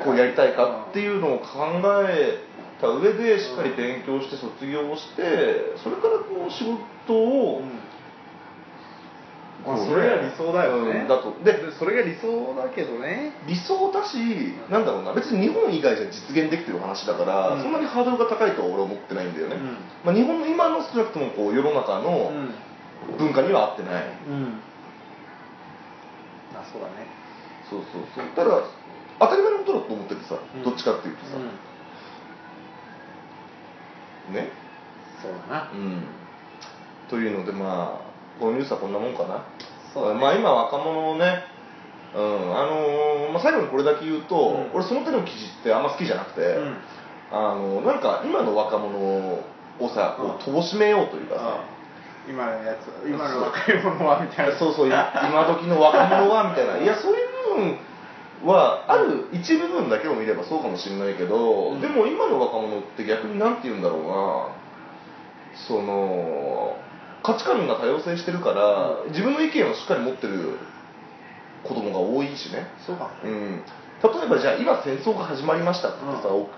[0.04, 2.40] こうやりたいかっていうのを考え
[2.80, 6.66] た上でしっかり勉強して卒業してそれからこう仕
[7.08, 7.62] 事を、
[9.66, 11.02] まあそれが理想だよね。
[11.02, 11.34] うんだと。
[11.44, 13.32] ででそれが理想だけどね。
[13.48, 14.18] 理想だし
[14.70, 17.62] なんだろうな別に日本以外じゃ実現できてる話だから、うん。
[17.64, 19.78] そんなにハードルが高いとは俺は思ってないんだよね、うん。
[20.04, 22.32] まあ、日本の今の少なくともこう世の中の
[23.18, 24.60] 文化には合ってない、うん。
[26.54, 27.08] あそうだね。
[27.70, 28.26] そうそうそう。
[28.36, 28.62] ただ
[29.20, 30.64] 当たり前のことだと思っててさ、うん。
[30.64, 31.40] どっちかっていうとさ、う
[34.32, 34.36] ん。
[34.36, 34.50] ね？
[35.22, 35.72] そうだな。
[35.72, 36.04] うん。
[37.10, 39.46] というのでまあこのニュースはこんなもんかな。
[39.94, 40.20] そうだね。
[40.20, 41.46] まあ今若者をね
[42.16, 42.22] うん
[42.56, 44.76] あのーまあ、最後にこれだけ言うと、うん。
[44.76, 46.78] 俺その手の記事ってあんま好きじゃなくて、うん。
[47.32, 49.44] あのなんか今の若者を
[49.94, 50.56] さこうん。
[50.56, 51.64] う乏しめようというかさ、
[52.30, 54.58] 今のやつ今の若い者はみたいな。
[54.58, 56.78] そうそう 今時の若者はみたいな。
[56.78, 57.78] いやそういう部分
[58.46, 61.82] はある一部分だけを見ればそうかもしれないけど、うん。
[61.82, 64.64] でも今の若者って逆に何て言うんだろうな。
[65.68, 66.76] その
[67.22, 69.10] 価値観が多様性してるから、うん。
[69.10, 70.58] 自分の意見をしっかり持ってる
[71.64, 73.64] 子供が多いしね、そうかうん、
[74.04, 76.36] 例えばじゃあ今戦争が始まりましたって言ってさ、うん。
[76.42, 76.50] お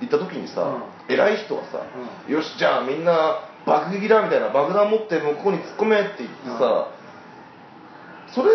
[0.00, 0.62] 言った時にさ、
[1.08, 1.80] う偉い人はさ、
[2.28, 6.88] うよしじゃあみんな爆撃だみたいな爆弾持ってもうここに突っ込めって言ってさ、
[8.34, 8.50] それ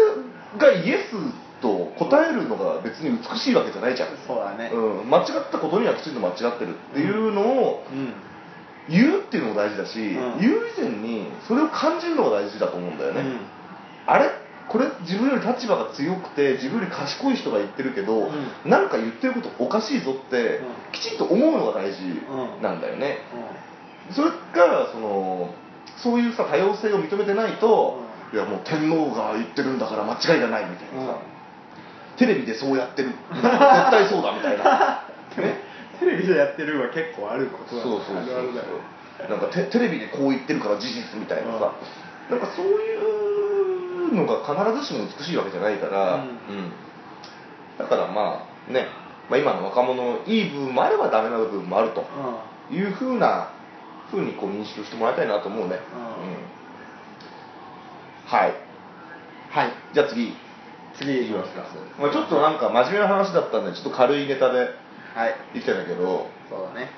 [0.57, 1.15] がイエス
[1.63, 4.69] と答えるのが別に美しいわけじゃないじゃん、そうだね。
[4.75, 8.13] うん、間違ったことにはきちんと間違ってるっていうのをうん。
[8.89, 10.41] 言うっていうのも大事だし、ん。
[10.43, 13.39] 言う以前にそれを感じるのが大事だと思うんだよね、うん。
[14.07, 14.29] あれ？
[14.67, 18.29] これ自分より立場が強くて自分より賢い人が言ってるけど、う
[18.65, 20.91] なんか言ってることおかしいぞって、うん。
[20.91, 21.99] きちんと思うのが大事
[22.61, 23.19] なんだよね、
[24.11, 25.53] それがその
[26.03, 27.99] そういうさ多様性を認めてないと、
[28.33, 31.21] いやもう天皇が言ってるんだから間違いがないみたいなさ、
[32.17, 35.03] テレビでそうやってる絶対そうだみたいな。
[35.35, 35.47] でも
[35.99, 38.17] テレビでやってるは結構あることだそうそうそう。
[38.17, 38.67] あるあるだよ
[39.29, 41.71] なんかテテレビでこう言ってるから事実みたいなさ、
[42.29, 42.95] なんかそうい
[44.11, 46.19] うのが必ずしも美しいわけじゃないから、うん。
[46.19, 46.27] うん。
[47.77, 48.87] だからまあね。
[49.29, 52.05] まあ、今の若者のいい部分もあればダメな部分もあると。
[52.71, 52.75] うん。
[52.75, 53.51] いうふうな
[54.09, 55.77] ふうにこう認識をしてもらいたいなと思うね、うん。
[58.37, 58.53] はい。
[59.49, 59.71] はい。
[59.93, 60.35] じゃあ次
[60.97, 61.63] 次いきますか。
[61.99, 64.65] まあ、ちょっとなんか真面目な話だったんでちょっと軽いネタでは
[65.27, 65.35] い。
[65.53, 66.89] 言ってたんだけどそうだね。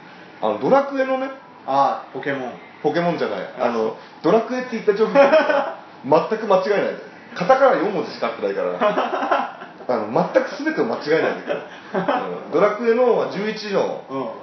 [0.42, 1.30] あのドラクエのね
[1.66, 2.54] ああポケモン。
[2.84, 7.16] ポケモンじゃないああのドラクエって言った直後から全く間違いないで。
[7.36, 8.80] カタカナ4文字しか書ってないから
[9.88, 14.02] あの全く全てを間違えないんだけど、う んドラクエの11の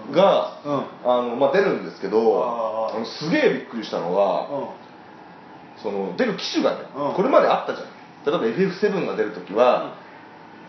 [0.09, 0.15] うん。
[0.15, 0.85] が、うん。
[1.05, 4.69] あのまあ、出るんですけどあのすげえびっくりしたのが、うん。
[5.83, 7.13] その出る機種がね、うん。
[7.15, 7.89] これまであったじゃん
[8.25, 9.97] 例えば FF7 が出るときは、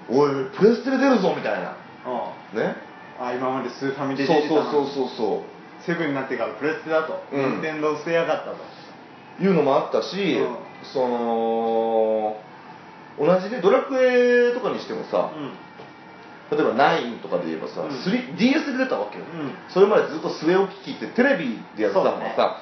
[0.10, 1.78] おいプレステで出るぞみたいな。
[2.06, 2.60] うん。
[2.60, 2.76] ね？
[3.20, 5.08] あ今までスーファミでそう出てたそうのそうそう。
[5.16, 5.44] そ
[5.86, 7.62] セブンになってからプレステだとうん。
[7.62, 8.58] 任天堂捨てやがったと。
[9.40, 10.58] ういうのもあったし、うん。
[10.94, 12.38] その
[13.20, 15.54] 同じねドラクエとかにしてもさ、うん。
[16.58, 17.90] 例えば9とかで言えばさ、うん。
[17.90, 19.52] 3DS で出たわけよ、うん。
[19.70, 22.58] それまでずっと据え置き機ってテレビでやってたのがさ、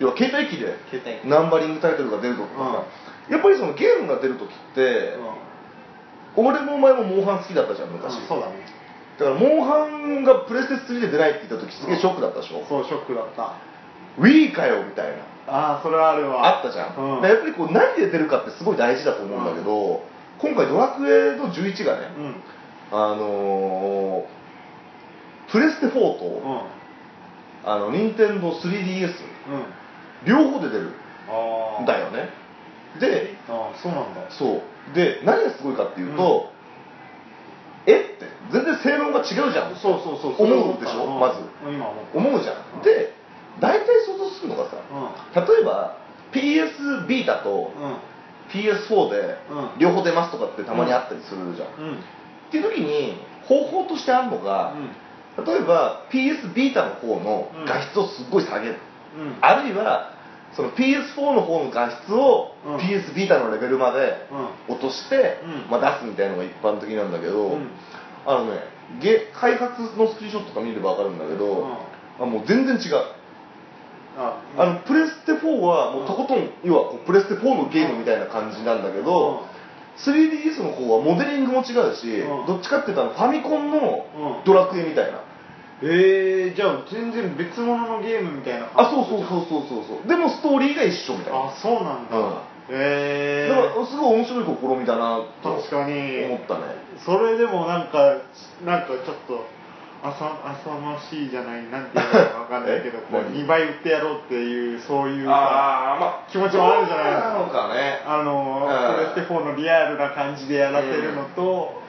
[0.00, 1.28] 要は携帯機で携帯機。
[1.28, 2.48] ナンバリングタイトルが出るとか。
[3.28, 5.16] さ、やっぱりそのゲームが出るときって、
[6.36, 8.66] 俺もお前もモンハン好きだったじゃん昔、うんそうだね。
[9.18, 13.54] だからモンハンがプレステ3で出ないって言った時すげえショックだったでしょ、そうショックだった。
[14.18, 15.22] Wii かよみたいな。
[15.46, 16.58] ああそれはあるわ。
[16.58, 17.22] あったじゃん、うん。
[17.22, 20.02] やっぱりこう何で出るかってすごい大事だと思うんだけど、
[20.38, 22.42] 今回ドラクエの11がね、うん。
[22.90, 24.34] あのー
[25.52, 27.70] プレステ4と、うん。
[27.70, 29.08] あの任天堂 3DS
[29.48, 29.64] うん
[30.26, 30.90] 両方で出る。
[31.82, 32.28] んだよね。
[33.00, 34.30] でああそうなんだ。
[34.30, 34.94] そう。
[34.94, 36.50] で何がすごいかっていうと、
[37.86, 39.76] えって全然性能が違うじゃん。
[39.76, 41.04] そうそうそう思うでしょ？
[41.16, 41.20] ん。
[41.20, 41.40] まず。
[42.14, 42.42] 思う。
[42.42, 42.82] じゃん。
[42.82, 43.12] で
[43.60, 45.46] 大体想像するのがさうん。
[45.46, 45.96] 例えば
[46.32, 47.96] PS ビータとうん。
[48.52, 49.78] PS4 でうん。
[49.78, 51.94] 両方出ますとかってたまにあったりするじゃん、うん。
[51.96, 51.98] っ
[52.50, 53.16] ていう時に
[53.48, 54.74] 方法としてあるのが、
[55.44, 58.76] 例えば PS ビータの方の画質をすっごい下げる、
[59.18, 59.36] うんうん。
[59.40, 60.13] あるいは
[60.56, 62.76] その PS4 の方の画質をうん。
[62.76, 64.26] PS ビータのレベルまで
[64.68, 64.74] うん。
[64.74, 65.70] 落として、うん。
[65.70, 67.70] まあ、出すみたいなのが一般的なんだけど、うん。
[68.26, 68.60] あのね
[69.00, 71.76] ゲ開発のスクリーンショットとか見れば分かるんだけど、うん。
[72.20, 73.02] あもう全然違う、
[74.18, 74.40] あ。
[74.56, 79.46] あのプレステ4はもうとことん、要はこうプレステ4のゲームみたいな感じなんだけど、
[79.96, 82.46] 3DS の方はモデリングも違うし、うん。
[82.46, 84.06] どっちかっていうとあのファミコンの
[84.38, 84.44] うん。
[84.44, 85.20] ドラクエみたいな、
[85.82, 90.08] えー、じゃあ全然別物のゲームみたいなあそうそうそうそうそうそう。
[90.08, 91.38] でもストーリーが一緒みたいな。
[91.46, 92.34] あそうなんだ、うん。
[92.70, 96.34] えだからすごい面白い試みだなと思確かに。
[96.36, 96.62] ったね。
[97.04, 97.98] それでもなんか
[98.64, 99.44] なんかちょっと
[100.04, 107.04] 浅浅ましいじゃないなんていうのかわかんないけど えこう何2倍売ってやろうっていうそういうさああまあ気持ちもあるじゃない？
[107.10, 108.02] ですかそうなのかね。
[108.06, 109.14] あのうん。
[109.14, 111.82] プレステ4のリアルな感じでやらせるのと、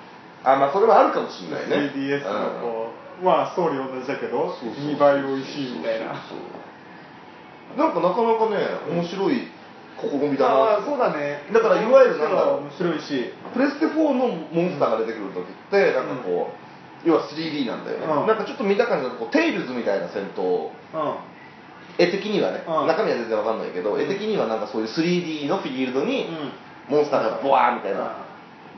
[0.43, 1.91] あまあそれはあるかもしれないね。
[1.95, 2.84] 3DS のうんこう、
[3.23, 6.15] まあストーリー同じだけどそうそうそう2倍美味しいみたいな。
[7.77, 8.57] なんかなかなかね
[8.91, 9.47] 面白い
[9.99, 10.55] 試みだな。
[10.55, 11.43] ああそうだね。
[11.53, 13.31] だからいわゆるなんだろう面白いし。
[13.53, 18.27] プレステ4のモンスターが出てくる時ってなんかこう、要は 3D なんだよね、うん。
[18.27, 20.71] なんかちょっと見た感じだとこうテイルズみたいな戦闘。
[20.93, 21.15] うん。
[21.97, 22.87] 絵的にはね、うん。
[22.87, 24.01] 中身は全然わかんないけど、うん。
[24.01, 26.51] 絵的にはなんかそういう 3D のフィールドにうん。
[26.95, 28.24] モンスターがボワーみたいな、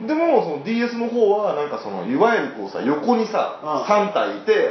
[0.06, 3.82] でもその DS の方はなんかそのいわゆるこうさ横にさ、うん。
[3.82, 4.70] 3体いて、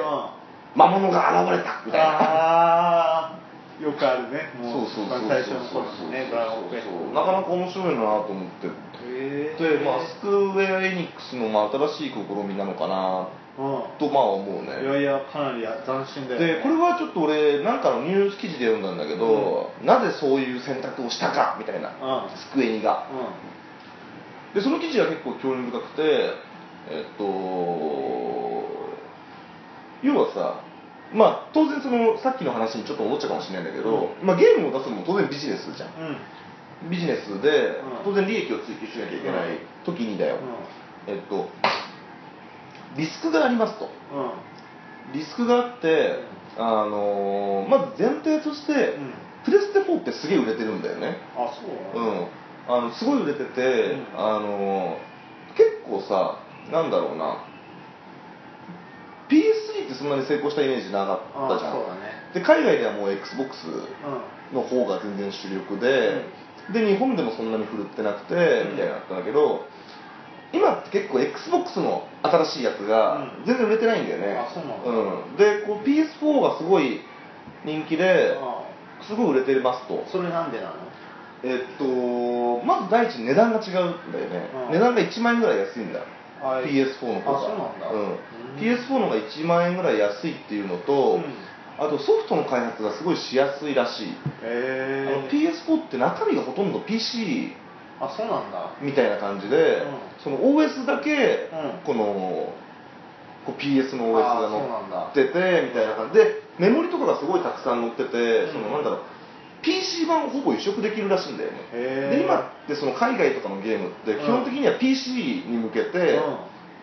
[0.76, 2.08] 魔物が現れたみたいな。
[2.08, 3.40] ああ
[3.82, 4.50] よくあるね。
[4.58, 6.92] もそうそうそうそう一番最初の頃のねドラゴンクエスト。
[6.92, 8.68] そうなかなか面白いなと思って。
[8.68, 14.82] へでまあスクウェア・エニックスのまあ新しい試みなのかなうとまあ思うね。
[14.82, 16.48] んいやいやかなり斬新だよね。
[16.48, 22.30] でこれはちょっと俺なんかのニュース記事で読んだんだけど、なぜそういう選択をしたかみたいな、うん。
[22.38, 23.06] スクエニが。
[23.12, 23.14] う
[24.54, 26.34] でその記事は結構興味深くて
[26.90, 27.24] えっと
[30.04, 30.64] 要はさ
[31.14, 36.90] まあ当然そのさっきの話にちょっと戻っちゃうかもしれないんだけど、まあ、ゲームを出すのも当然ビジネスじゃん。
[36.90, 38.04] ビジネスでうん。
[38.04, 40.38] 当然利益を追求しなきゃいけない時にだよ、
[41.08, 41.50] えっと
[42.96, 43.90] リスクがありますと。
[45.14, 46.20] リスクがあって
[46.58, 49.14] あのーまず前提として、うん。
[49.46, 51.18] プレステ4ってすげえ売れてるんだよね。
[51.36, 52.28] あそううん
[52.68, 54.20] あのすごい売れてて、うん。
[54.20, 54.98] あの
[55.56, 56.40] 結構さ
[56.72, 57.44] なんだろうな。
[59.30, 61.72] PS3 ってそんなに成功したイメージなかったじゃん。
[61.72, 62.00] あそうだね。
[62.34, 66.24] で海外ではもう XBOX うの方が全然主力で、
[66.72, 68.72] で日本でもそんなに振るってなくて、うん。
[68.72, 69.66] みたいなのあったんだけど
[70.54, 73.46] 今って結構 XBOX の新しいやつがうん。
[73.46, 75.36] 全然売れてないんだよね、あそうなんだうん。
[75.36, 77.02] でこう PS4 がすごい
[77.66, 78.64] 人気であ
[79.04, 80.06] すごい売れてますと。
[80.10, 80.74] それなんでなの？
[81.44, 81.84] えっと
[82.64, 83.90] まず第一に値段が違うんだよ
[84.30, 84.74] ね、うん。
[84.74, 86.00] 値段が1万円ぐらい安いんだ。
[86.42, 87.40] あ PS4 の方が。
[87.40, 87.88] うなんだ。
[87.90, 88.00] うん。
[88.02, 88.18] うん。
[88.60, 91.24] PS4 の方が1万円ぐらい安いっていうのと、うん。
[91.80, 94.08] あとソフトの開発がすごいしやすいらしい、
[94.44, 97.54] へあの PS4 って中身がほとんど PC
[98.00, 98.74] あそうなんだ。
[98.82, 100.24] みたいな感じで、うん。
[100.24, 101.86] その OS だけ、うん。
[101.86, 102.54] この
[103.46, 106.20] こう PS の OS が載っててみたいな感じ。
[106.20, 109.00] でメモリとかがすごいたくさん載ってて、そのなんだろう
[109.62, 111.58] PC 版をほぼ移植できるらしいんだよね。
[112.18, 116.20] で今ってその海外とかのゲームって基本的には PC に向けて、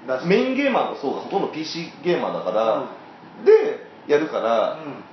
[0.06, 0.28] うん。
[0.28, 2.90] メインゲーマーの層がほとんど PC ゲーマーだから、
[3.44, 5.04] でやるから、うん。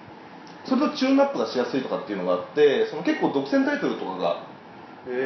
[0.66, 4.46] それとチューンアップがしやすいとかっていうのがあってその結構独占タイトルとかが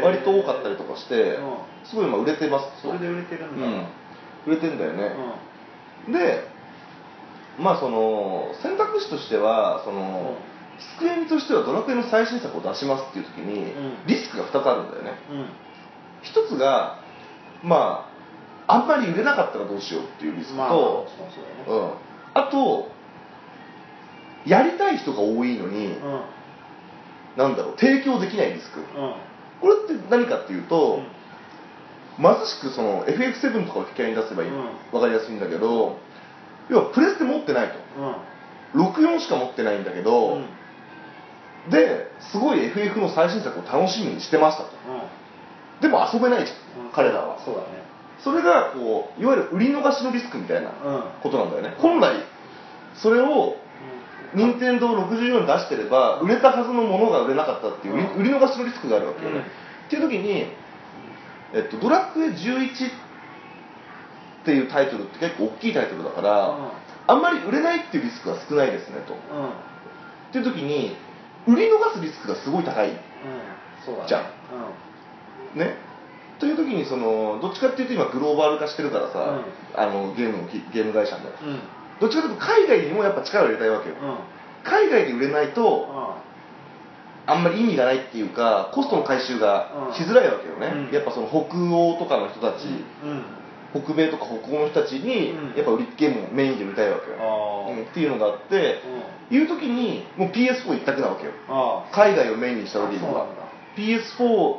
[0.02, 1.90] 割と多かったりとかして、うん。
[1.90, 2.82] すごい今売れてます。
[2.82, 3.66] それで売れてるんだ。
[3.66, 3.86] うん。
[4.46, 5.12] 売れてんだよね、
[6.08, 6.48] うで
[7.60, 10.38] まあその選択肢としてはその、
[10.80, 14.08] スクエニとしてはドラクエの最新作を出しますっていう時に、うん。
[14.08, 15.12] リスクが2つあるんだよね。
[15.32, 15.50] んうん。
[16.22, 17.00] 一つが
[17.64, 18.10] ま
[18.68, 21.08] ああんまり売れなかったらどうしようっていうリスクと、まあそ
[21.68, 21.92] うん、
[22.34, 22.92] あと
[24.46, 26.22] やりたい人が多いのに、うん。
[27.38, 28.80] なんだろう提供できないリスク。
[28.80, 28.86] うん。
[29.62, 31.00] これって何かっていうと、
[32.18, 34.66] まさしくその FF7 とかを引き合いに出せばいい、うん。
[34.92, 35.98] わかりやすいんだけど
[36.70, 37.80] 要はプレステ持ってないと。
[38.76, 38.88] うん。
[38.88, 40.46] 64しか持ってないんだけど、うん
[41.70, 44.70] ですごい FF の最新作を楽しみにしてましたと。
[45.82, 46.92] でも遊べないじゃん、うん。
[46.92, 47.40] 彼らは。
[47.44, 47.68] そうだね。
[48.24, 51.04] それがこういわゆる売り逃しのリスクみたいなうん。
[51.22, 52.16] ことなんだよね、本来
[52.96, 53.58] それを
[54.34, 59.44] 任天堂64に出してれば売れたはずのものが売れなかったっていう売り,、逃しのリスクがあるわけよね、うん。
[59.44, 59.46] っ
[59.90, 60.48] ていう時に、
[61.54, 62.92] えっと、ドラクエ11っ
[64.46, 66.68] ていうタイトルって結構大きいタイトルだから、うん。
[67.08, 69.14] あんまり売れないっていうリスクが少ないですねと。
[69.14, 69.48] うん。
[69.48, 69.52] っ
[70.32, 70.98] ていう時に
[71.48, 72.98] 売り逃すリスクがすごい高いうん。
[73.86, 74.08] そうだね。
[74.08, 75.60] じゃん。
[75.60, 75.78] ね。
[76.40, 79.40] という時にそのどっちかっていうと今グローバル化してるからさ、
[79.76, 81.50] あのゲームゲーム会社もうん。
[81.50, 81.60] うん
[82.00, 84.18] どっちかというと海外にもやっぱ力を入れたいわけよ、うん。
[84.66, 86.22] 海外で売れないとあ
[87.26, 90.94] あんまり意味がないっていうかコストの回収がしづらいわけよね、うん。
[90.94, 93.24] やっぱその北欧とかの人たち、うん
[93.82, 95.58] 北米とか北欧の人たちにうん。
[95.58, 97.84] やっぱ売りゲームをメインで売りたいわけよ、あうん。
[97.84, 98.82] っていうのがあって、
[99.30, 101.32] いう時にもう PS4 一択なわけよ。
[101.50, 103.46] あ海外をメインにした時にはそうなんだ。
[103.76, 104.56] PS4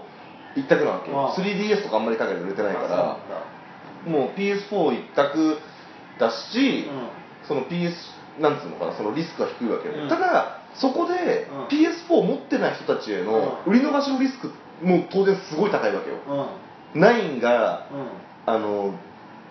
[0.56, 1.20] 一択なわけよ。
[1.20, 3.18] ああ 3DS とかあんまり海外で売れてないから。
[4.06, 5.58] もう PS4 一択
[6.18, 6.88] だし、
[7.48, 7.92] その PS
[8.40, 10.08] なんつうのかなそのリスクは低いわけよ、うん。
[10.08, 11.66] ただそこでうん。
[11.66, 13.72] PS4 持ってない人たちへのうん。
[13.72, 14.52] 売り逃しのリスク
[14.82, 16.16] も当然すごい高いわけよ。
[16.28, 16.38] うん。
[16.38, 16.46] うん
[16.94, 18.94] 9がうんあの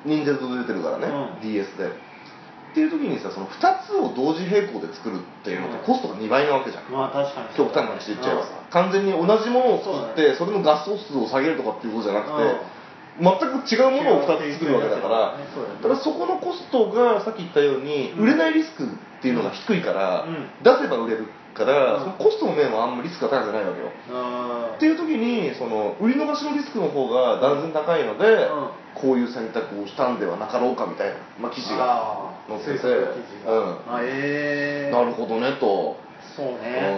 [0.05, 1.41] 忍者と出てるからね、うん。
[1.41, 1.87] DS で。
[1.87, 5.85] っていう時にさその2つを同時並行で作るっていうのってうん。
[5.85, 7.55] コストが2倍なわけじゃん、まあ確かに。
[7.55, 12.75] 極端な話で言っちゃえばさ、完全に同じものを作ってそ,、れの画素数を下げるとかっていうことじゃなくて、
[13.19, 15.45] 全く違うものを2つ作るわけだからだよね
[15.81, 18.23] ただそこのコストがさっき言ったようにうん。
[18.23, 18.87] 売れないリスクっ
[19.21, 20.47] ていうのが低いから、うん。
[20.63, 21.99] 出せば売れるから、うん。
[22.01, 23.89] そのコストの面はあんまりリスクが高くないわけよ。
[24.11, 28.69] あっていう時にその売り逃しのリスクの方が断然高いので、うん。
[28.95, 33.77] こういう選択をしたんではなかろうかみたいな、まあ、記事があ載ってて、うん。
[33.91, 35.97] あええなるほどねと、
[36.35, 36.95] そうね。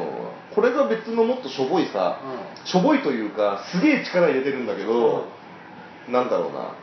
[0.51, 0.55] うん。
[0.55, 2.19] これが別のもっとしょぼいさ、
[2.65, 5.25] しょぼいというかすげえ力入れてるんだけど、
[6.07, 6.73] なんだろうな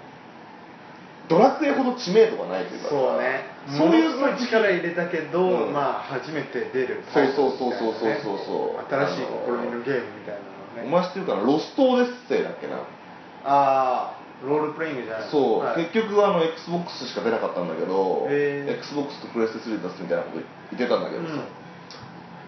[1.29, 2.89] ドラクエほど知名度がないというか。
[2.89, 3.49] そうね。
[3.67, 5.73] そういうもの力入れたけど、うん。
[5.73, 8.15] まあ初めて出るそうそうそうそうそう。
[8.23, 10.87] そうそう新しい試みのゲームみたいなのね。
[10.87, 11.43] お前知ってるかな？
[11.43, 12.77] ロストオデッセイだっけな？
[12.77, 15.29] ああロールプレイングじゃない。
[15.31, 15.85] そう、はい。
[15.89, 20.45] 結局あの XBOX しか出なかったんだけど、XBOX とプレステ3出すみたいなこと
[20.77, 21.41] 言ってたんだけどさ、うん。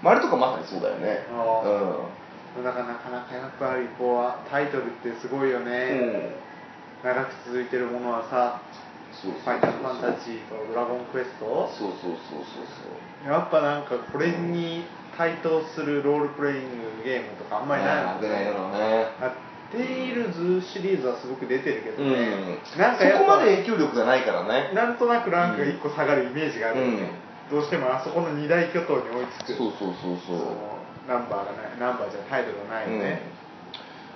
[0.03, 1.25] まあ、あれとかまさにそうだよね。
[1.33, 1.65] あ
[2.61, 6.33] うだからなかなかやっぱりこうタイトルってすごいよん、ね、
[7.05, 8.61] 長く続いてるものはさ
[9.13, 11.45] そうファイナルファンタジーとドラゴンクエスト？
[11.73, 13.31] そうそうそうそうそう。
[13.31, 14.85] やっぱなんかこれに
[15.17, 19.09] 対等するロールプレイングゲームとかあんまりないもん出ないだろうね。
[19.21, 19.33] あ
[19.73, 22.13] テイルズシリーズはすごく出てるけどうん。
[22.13, 24.73] ね、なんかそこまで影響力がないからね。
[24.75, 27.11] なんとなくランクが1個下がるイメージがあるよね、
[27.51, 29.55] どうしてもあそこの二大巨頭に追いつく。
[29.55, 30.39] そうそうそうそう。
[30.39, 30.77] その
[31.09, 33.23] ナンバーがないナンバーじゃタイトルがないよね、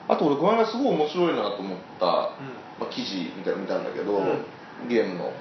[0.09, 4.45] うん、あと俺この間すごい面白いなと思った、うんまあ、記事みたいなの見たんだけど、うん。
[4.89, 5.33] ゲームの。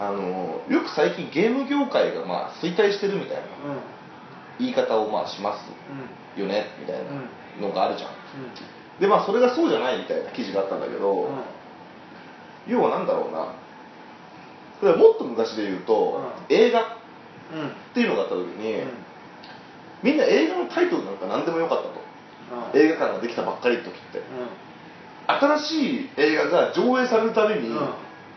[0.00, 3.42] あのよく最近ゲーム業界がまあ衰退してるみたいな。
[3.42, 3.80] うん。
[4.60, 5.64] 言い方をまあします
[6.36, 6.42] うん。
[6.42, 8.14] よねみたいなのがあるじゃん、う
[9.00, 11.30] でまあそれがそうじゃないみたいな記事があったんだけど、
[12.68, 13.54] 要はなんだろうな。
[14.80, 16.54] これはもっと昔で言うと、うん。
[16.54, 16.84] 映画っ
[17.50, 17.94] うん。
[17.94, 18.88] ていうのがあった時に、うん。
[20.02, 24.22] みんな映画のタイトルなんか何でもよかったと、映画館ができたばっかりの時って
[25.28, 27.88] 新しい映画が上映されるために、うん。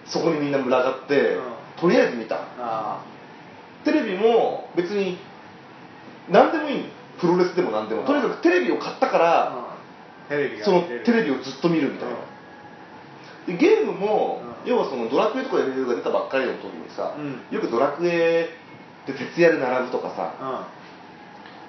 [0.06, 1.44] そこにみんな群がって、うん。
[1.78, 2.42] とりあえず見た。
[2.60, 3.04] あ
[3.84, 5.18] テレビも別に
[6.30, 6.86] 何でもいい
[7.20, 8.08] プロレスでも何でも、うん。
[8.08, 9.20] とにかくテレビを買ったかあ、
[10.30, 12.16] ら、テレビがそのテレビをずっと見るみたいな、
[13.48, 14.70] でゲームも、うん。
[14.70, 17.42] 要はそのドラクエとか FF が出たばっかりの時にさ、うん。
[17.56, 18.50] よくドラクエ
[19.08, 20.34] で徹夜で並ぶとかさ、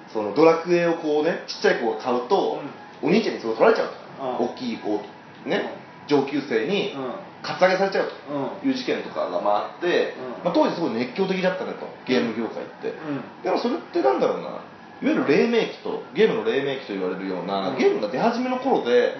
[0.07, 0.13] うん。
[0.13, 2.61] そのドラクエをこうねちっちゃい子が買うと、
[3.01, 4.49] お兄ちゃんにそれを取られちゃうと、うん。
[4.49, 5.01] 大きい子
[5.45, 5.75] ね、
[6.07, 7.11] 上級生にうん。
[7.43, 8.61] カツアゲされちゃううん。
[8.61, 10.43] という事件とかが回って、うん。
[10.45, 13.43] まあ、当時すごい熱狂的だったねとゲーム業界って、うん。
[13.43, 14.47] でもそれってなんだろうな。
[14.47, 14.59] いわ
[15.01, 17.77] ゆる黎明期とゲームの黎明期と言われるような、うん。
[17.77, 19.17] ゲームが出始めの頃で、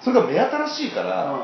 [0.00, 1.40] それが目新しいから、うん。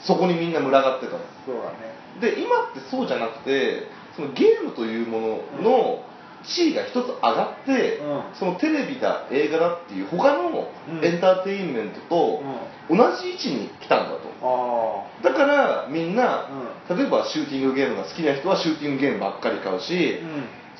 [0.00, 1.18] そこにみんな群がってたの。
[1.44, 1.90] そうだね。
[2.20, 3.86] で今ってそうじゃなくて
[4.16, 6.04] そのゲームというものの
[6.44, 8.22] 地位が一つ上がって、うん。
[8.34, 11.04] そのテレビだ映画だっていう他のうん。
[11.04, 12.42] エンターテインメントと
[12.88, 14.30] 同じ位置に来たんだと。
[14.42, 16.48] あだからみんな、
[16.88, 20.20] う例えばシューティングゲームが好きな人はシューティングゲームばっかり買うし、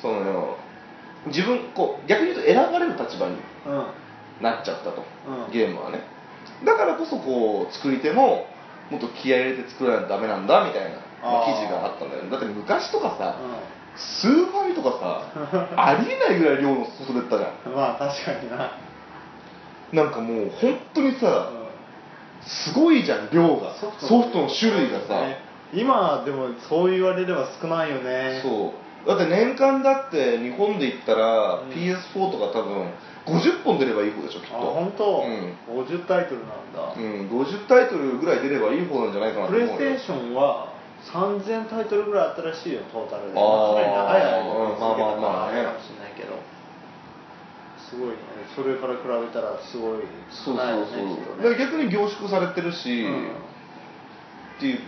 [0.01, 0.57] その
[1.27, 3.35] 自分こう逆に言うと選ばれる立場に
[3.67, 3.85] うん。
[4.41, 5.03] なっちゃったと、
[5.47, 5.53] うん。
[5.53, 6.01] ゲームはね。
[6.65, 8.47] だからこそこう作り手も
[8.89, 10.97] もっと気合い入れて作らないとダメなんだみたいな
[11.45, 12.29] 記事があったんだよね。
[12.29, 13.37] だって昔とかさ、
[13.95, 17.75] スーファミとかさ ありえないぐらい量の外出たじゃうん。
[17.75, 21.49] まあ確かにな、んなんかもう本当にさ
[22.45, 23.75] すごいじゃん量が。
[23.75, 25.37] ソフトの種類がさ、ね。
[25.73, 28.39] 今でもそう言われれば少ないよね。
[28.41, 28.73] そ
[29.05, 29.07] う。
[29.07, 31.69] だって年間だって日本で言ったら、うん。
[31.69, 32.91] PS4 とか多分
[33.25, 34.57] 50本出ればいい方でしょきっと。
[34.57, 35.23] あ本当、
[35.69, 35.83] うん。
[35.83, 39.79] 50タイトルなんだ、うん、50タイトルぐらい出ればいい方なんじゃないかなとプ思うよ。
[39.79, 40.70] レイステーションは
[41.01, 43.33] 3000タイトルぐらいあったらしいよトータルで。
[43.33, 46.37] まあかなり長い間うんまあまあまあね続けたかられかもしれないけど
[47.89, 48.15] すごいね。
[48.55, 50.03] それから比べたらすごい。
[50.29, 51.15] そうそう少ないよそうね。
[51.15, 53.35] きっとね逆に凝縮されてるし、うん。
[54.57, 54.79] っていう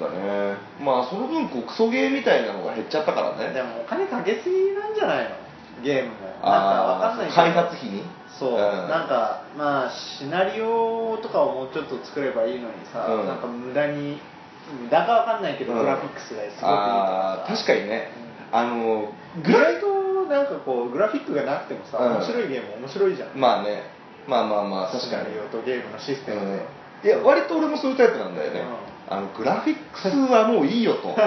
[0.00, 0.58] 部分だね。
[0.82, 3.54] まあその分こうクソゲーみたいなのが減っちゃったからね。
[3.54, 5.36] でもお金かけすぎなんじゃないの？
[5.82, 6.28] ゲームも。
[6.28, 7.36] なんかわかんないけど。
[7.36, 8.02] 開発費に？
[8.28, 8.56] そう、ん。
[8.56, 13.26] なんかまあシナリオとかをもうちょっと作ればいいのにさ、うん。
[13.26, 14.18] なんか無駄に
[14.74, 18.10] 無駄かわかんないけど、うんグラフィックスがすごくいいかさ確かにね、
[18.52, 22.12] あの意外となんかこうグラフィックがなくてもさ、うん。
[22.14, 23.82] 面白いゲーム面白いじゃん、まあね。
[24.26, 24.92] まあまあまあ。
[24.92, 26.40] 確かにゲームのシステム
[27.02, 28.62] で、うん、いや割と俺もそういうタイプなんだよね、
[29.08, 31.14] あのグラフィックスはもういいよと。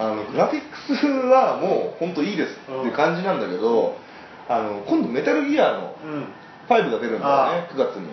[0.00, 3.96] あのグラフィックスはもう本当いいですっていう感じなんだけど、
[4.48, 6.24] あの今度メタルギアのうん。
[6.70, 8.08] 5が出るんだよね9月に。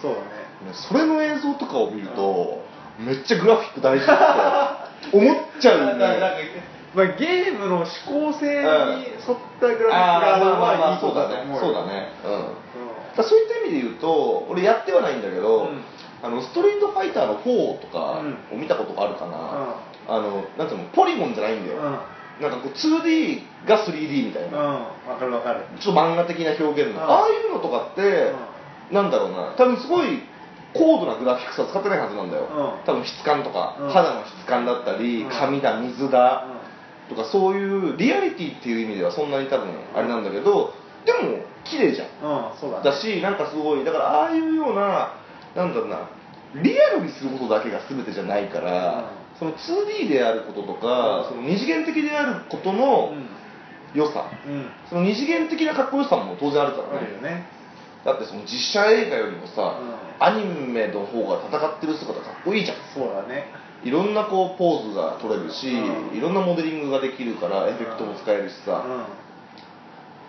[0.00, 0.26] そうだね。
[0.72, 2.64] それの映像とかを見ると、
[2.98, 4.06] めっちゃグラフィック大事っ
[5.10, 12.12] て思っちゃうんか なんかねまあ、ゲームの思考性に沿ったグラフィックがうだねだと思うよそうだね。
[12.24, 12.42] うんうん
[13.22, 15.82] そういった意味で言うと俺やってはないんだけど、うん。
[16.22, 18.22] あのストリートファイターの4とか
[18.52, 19.76] を見たことがあるかな、
[20.08, 22.42] あのなんていうのポリゴンじゃないんだよ、うん。
[22.42, 24.74] なんかこう 2D が 3D みたいな、うん。
[25.10, 25.62] わかるわかる。
[25.80, 27.10] ちょっと漫画的な表現の、うん。
[27.10, 28.32] ああいうのとかって、
[28.92, 29.54] なんだろうな。
[29.56, 30.22] 多分すごい
[30.74, 32.84] 高度なグラフィックスは使ってないはずなんだよ、うん。
[32.84, 33.88] 多分質感とか、うん。
[33.90, 35.30] 肌の質感だったり、うん。
[35.30, 36.46] 髪だ水だ、
[37.08, 40.74] とかそういうリアリティっていう意味ではそんなに多分あれなんだけど
[41.06, 42.08] でも綺麗じゃん。
[42.22, 42.84] うん、うん、そうだね。
[42.84, 45.14] だしなんかすごいだからああいうような
[45.56, 46.08] なんだろうな
[46.62, 51.28] リアルにすることだけが全てじゃないから、その 2D であることとか、うん。
[51.28, 53.12] その二次元的であることの
[53.94, 54.30] 良さ、
[54.88, 57.57] その二次元的なかっこよさも当然あるかあらね
[58.04, 60.08] だってその実写映画よりもさ、うん。
[60.20, 62.76] アニメの方が戦ってる姿かっこいいじゃん。
[62.94, 63.46] そうだね。
[63.84, 66.16] いろんなこうポーズが取れるし、うん。
[66.16, 68.84] いろんなモデリングができるからエフェクトも使えるしさ、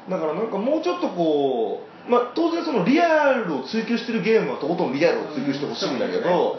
[0.09, 6.57] だからなんかもうちょっとこう、まあ、当然そのリアルを追求してるゲームはとことんリアルを追求してほしいんだけど、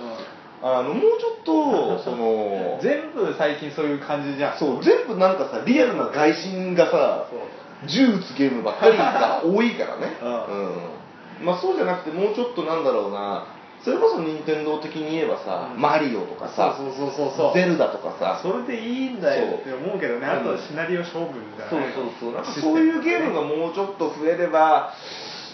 [0.62, 4.58] あのもうちょっとその全部最近そういう感じじゃん。
[4.58, 7.40] そう全部なんかさリアルな外人がさそう。
[7.88, 10.99] 銃撃つゲームばっかりが多いからね、ううん
[11.41, 13.47] まあ、そうじゃなくてもうちょっとなんだろうな。
[13.82, 15.80] それこそ任天堂的に言えばさ、うん。
[15.80, 18.38] マリオとかさそうそうそうそうゼルダとかさ。
[18.43, 20.26] それでいいんだよって思うけどね。
[20.26, 22.32] あとはシナリオ勝負じゃそうないそうそう。
[22.34, 24.93] なんかそういうゲームがもうちょっと増えれば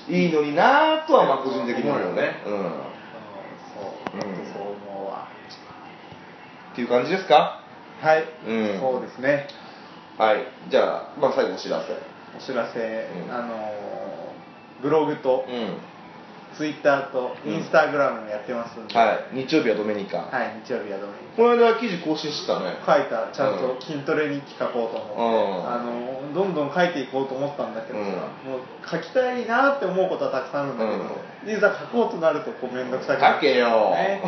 [0.09, 2.73] いいのになとはまあ個人的に思うよね、うん、っうん。
[3.75, 3.81] そ
[4.13, 4.23] う、うん。
[4.53, 5.29] そう思うわ。
[6.75, 7.63] ていう感じですか？
[8.03, 8.81] はい、うん。
[8.81, 9.47] そうですね。
[10.19, 10.47] はい。
[10.69, 11.93] じゃあ、まあ、最後お知らせ。
[12.37, 13.33] お知らせ、うん。
[13.33, 13.96] あのー
[14.83, 15.79] ブログとうん。
[16.57, 19.45] ツイッターとインスタグラムもやってますんで、はい。
[19.45, 22.81] 日曜日はドメニカ、はい日曜日はどうにこの間記事更新してたね。
[22.81, 25.69] 書いたちゃんと筋トレ日記書こうと思って、うん。
[25.69, 28.53] あのどんどん書いていこうと思ったんだけどさ、うん。
[28.57, 34.25] もう書きたいなって思うことはたくさんあるんだけど、いざ書こうとなるとこう面倒くさく書けよ、ね。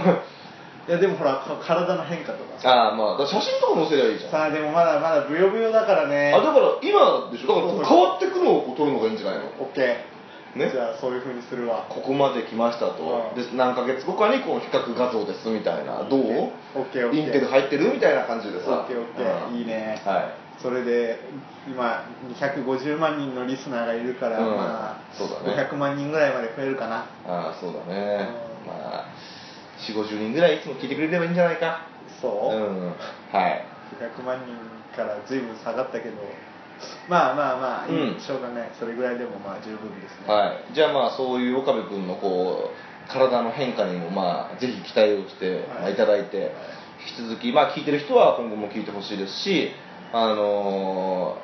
[0.86, 2.68] いやでもほらか体の変化とかさ。
[2.68, 4.30] ああまあ写真とか載せりゃいいじゃん。
[4.32, 6.36] さあでもまだまだブヨブヨだからね。
[6.36, 7.56] あだから今でしょ？
[7.56, 9.48] だから変わってくのをこう撮るのがいいんじゃないの？
[9.64, 9.96] オッケー、
[10.58, 10.70] ね。
[10.70, 11.86] じゃあそういうふうにするわ。
[11.88, 13.42] ここまで来ましたと、うん。
[13.42, 16.04] で何ヶ月後かにこう比較画像ですみたいな。
[16.04, 16.20] どう？
[16.74, 17.24] オッケーオッケー。
[17.24, 19.48] インテル入ってるみたいな感じでさオッケーオッケー。
[19.48, 19.56] うん。
[19.56, 20.02] いいね。
[20.04, 20.60] はい。
[20.60, 21.20] それで
[21.68, 22.04] 今
[22.34, 24.56] 250万人のリスナーがいるから、うん。
[24.56, 25.68] まあそうだね。
[25.70, 27.06] 500万人ぐらいまで増えるかな。
[27.26, 28.28] ああそうだね、
[28.66, 28.66] うん。
[28.66, 29.04] まあ
[29.78, 31.86] 4 5 0人ぐらいいつも聞いてくれればいいんじゃないか。
[32.20, 32.86] そう、うん。
[33.32, 33.64] はい。
[34.00, 36.16] 500万人から随分下がったけど
[37.08, 38.20] まあまあまあ、いいうん。
[38.20, 38.70] しょうがない。
[38.78, 40.32] それぐらいでもまあ十分ですね。
[40.32, 45.62] はい、じゃあまあそういう岡部君のこう体の変化にもまあぜひ期待をして、はい。
[45.80, 46.52] まあいただいて
[47.18, 49.70] 引き続きまあ聞いてる人は今後も聞いてほしいですし
[50.12, 51.36] あの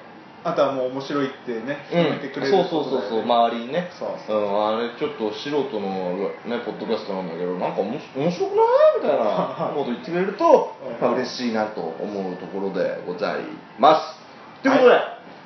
[0.45, 3.89] あとはもう面白いってねー認めてくれるそうそうそうそうまあ周りにね。
[3.99, 4.45] そうそうう。
[4.45, 8.63] ん、あれちょっと素人のねポッドキャストなんだけどなんかおもし面白くな
[9.01, 9.03] い？
[9.03, 11.01] みたいな こと言ってくれると、うん。
[11.01, 13.37] まあ、嬉しいなと思うところでござい
[13.79, 14.23] ます。
[14.63, 15.01] ということで、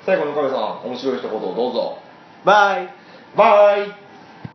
[0.09, 1.99] 最後に岡部さん面白い一言をどうぞ。
[2.43, 2.89] バイ。
[3.37, 4.08] バイ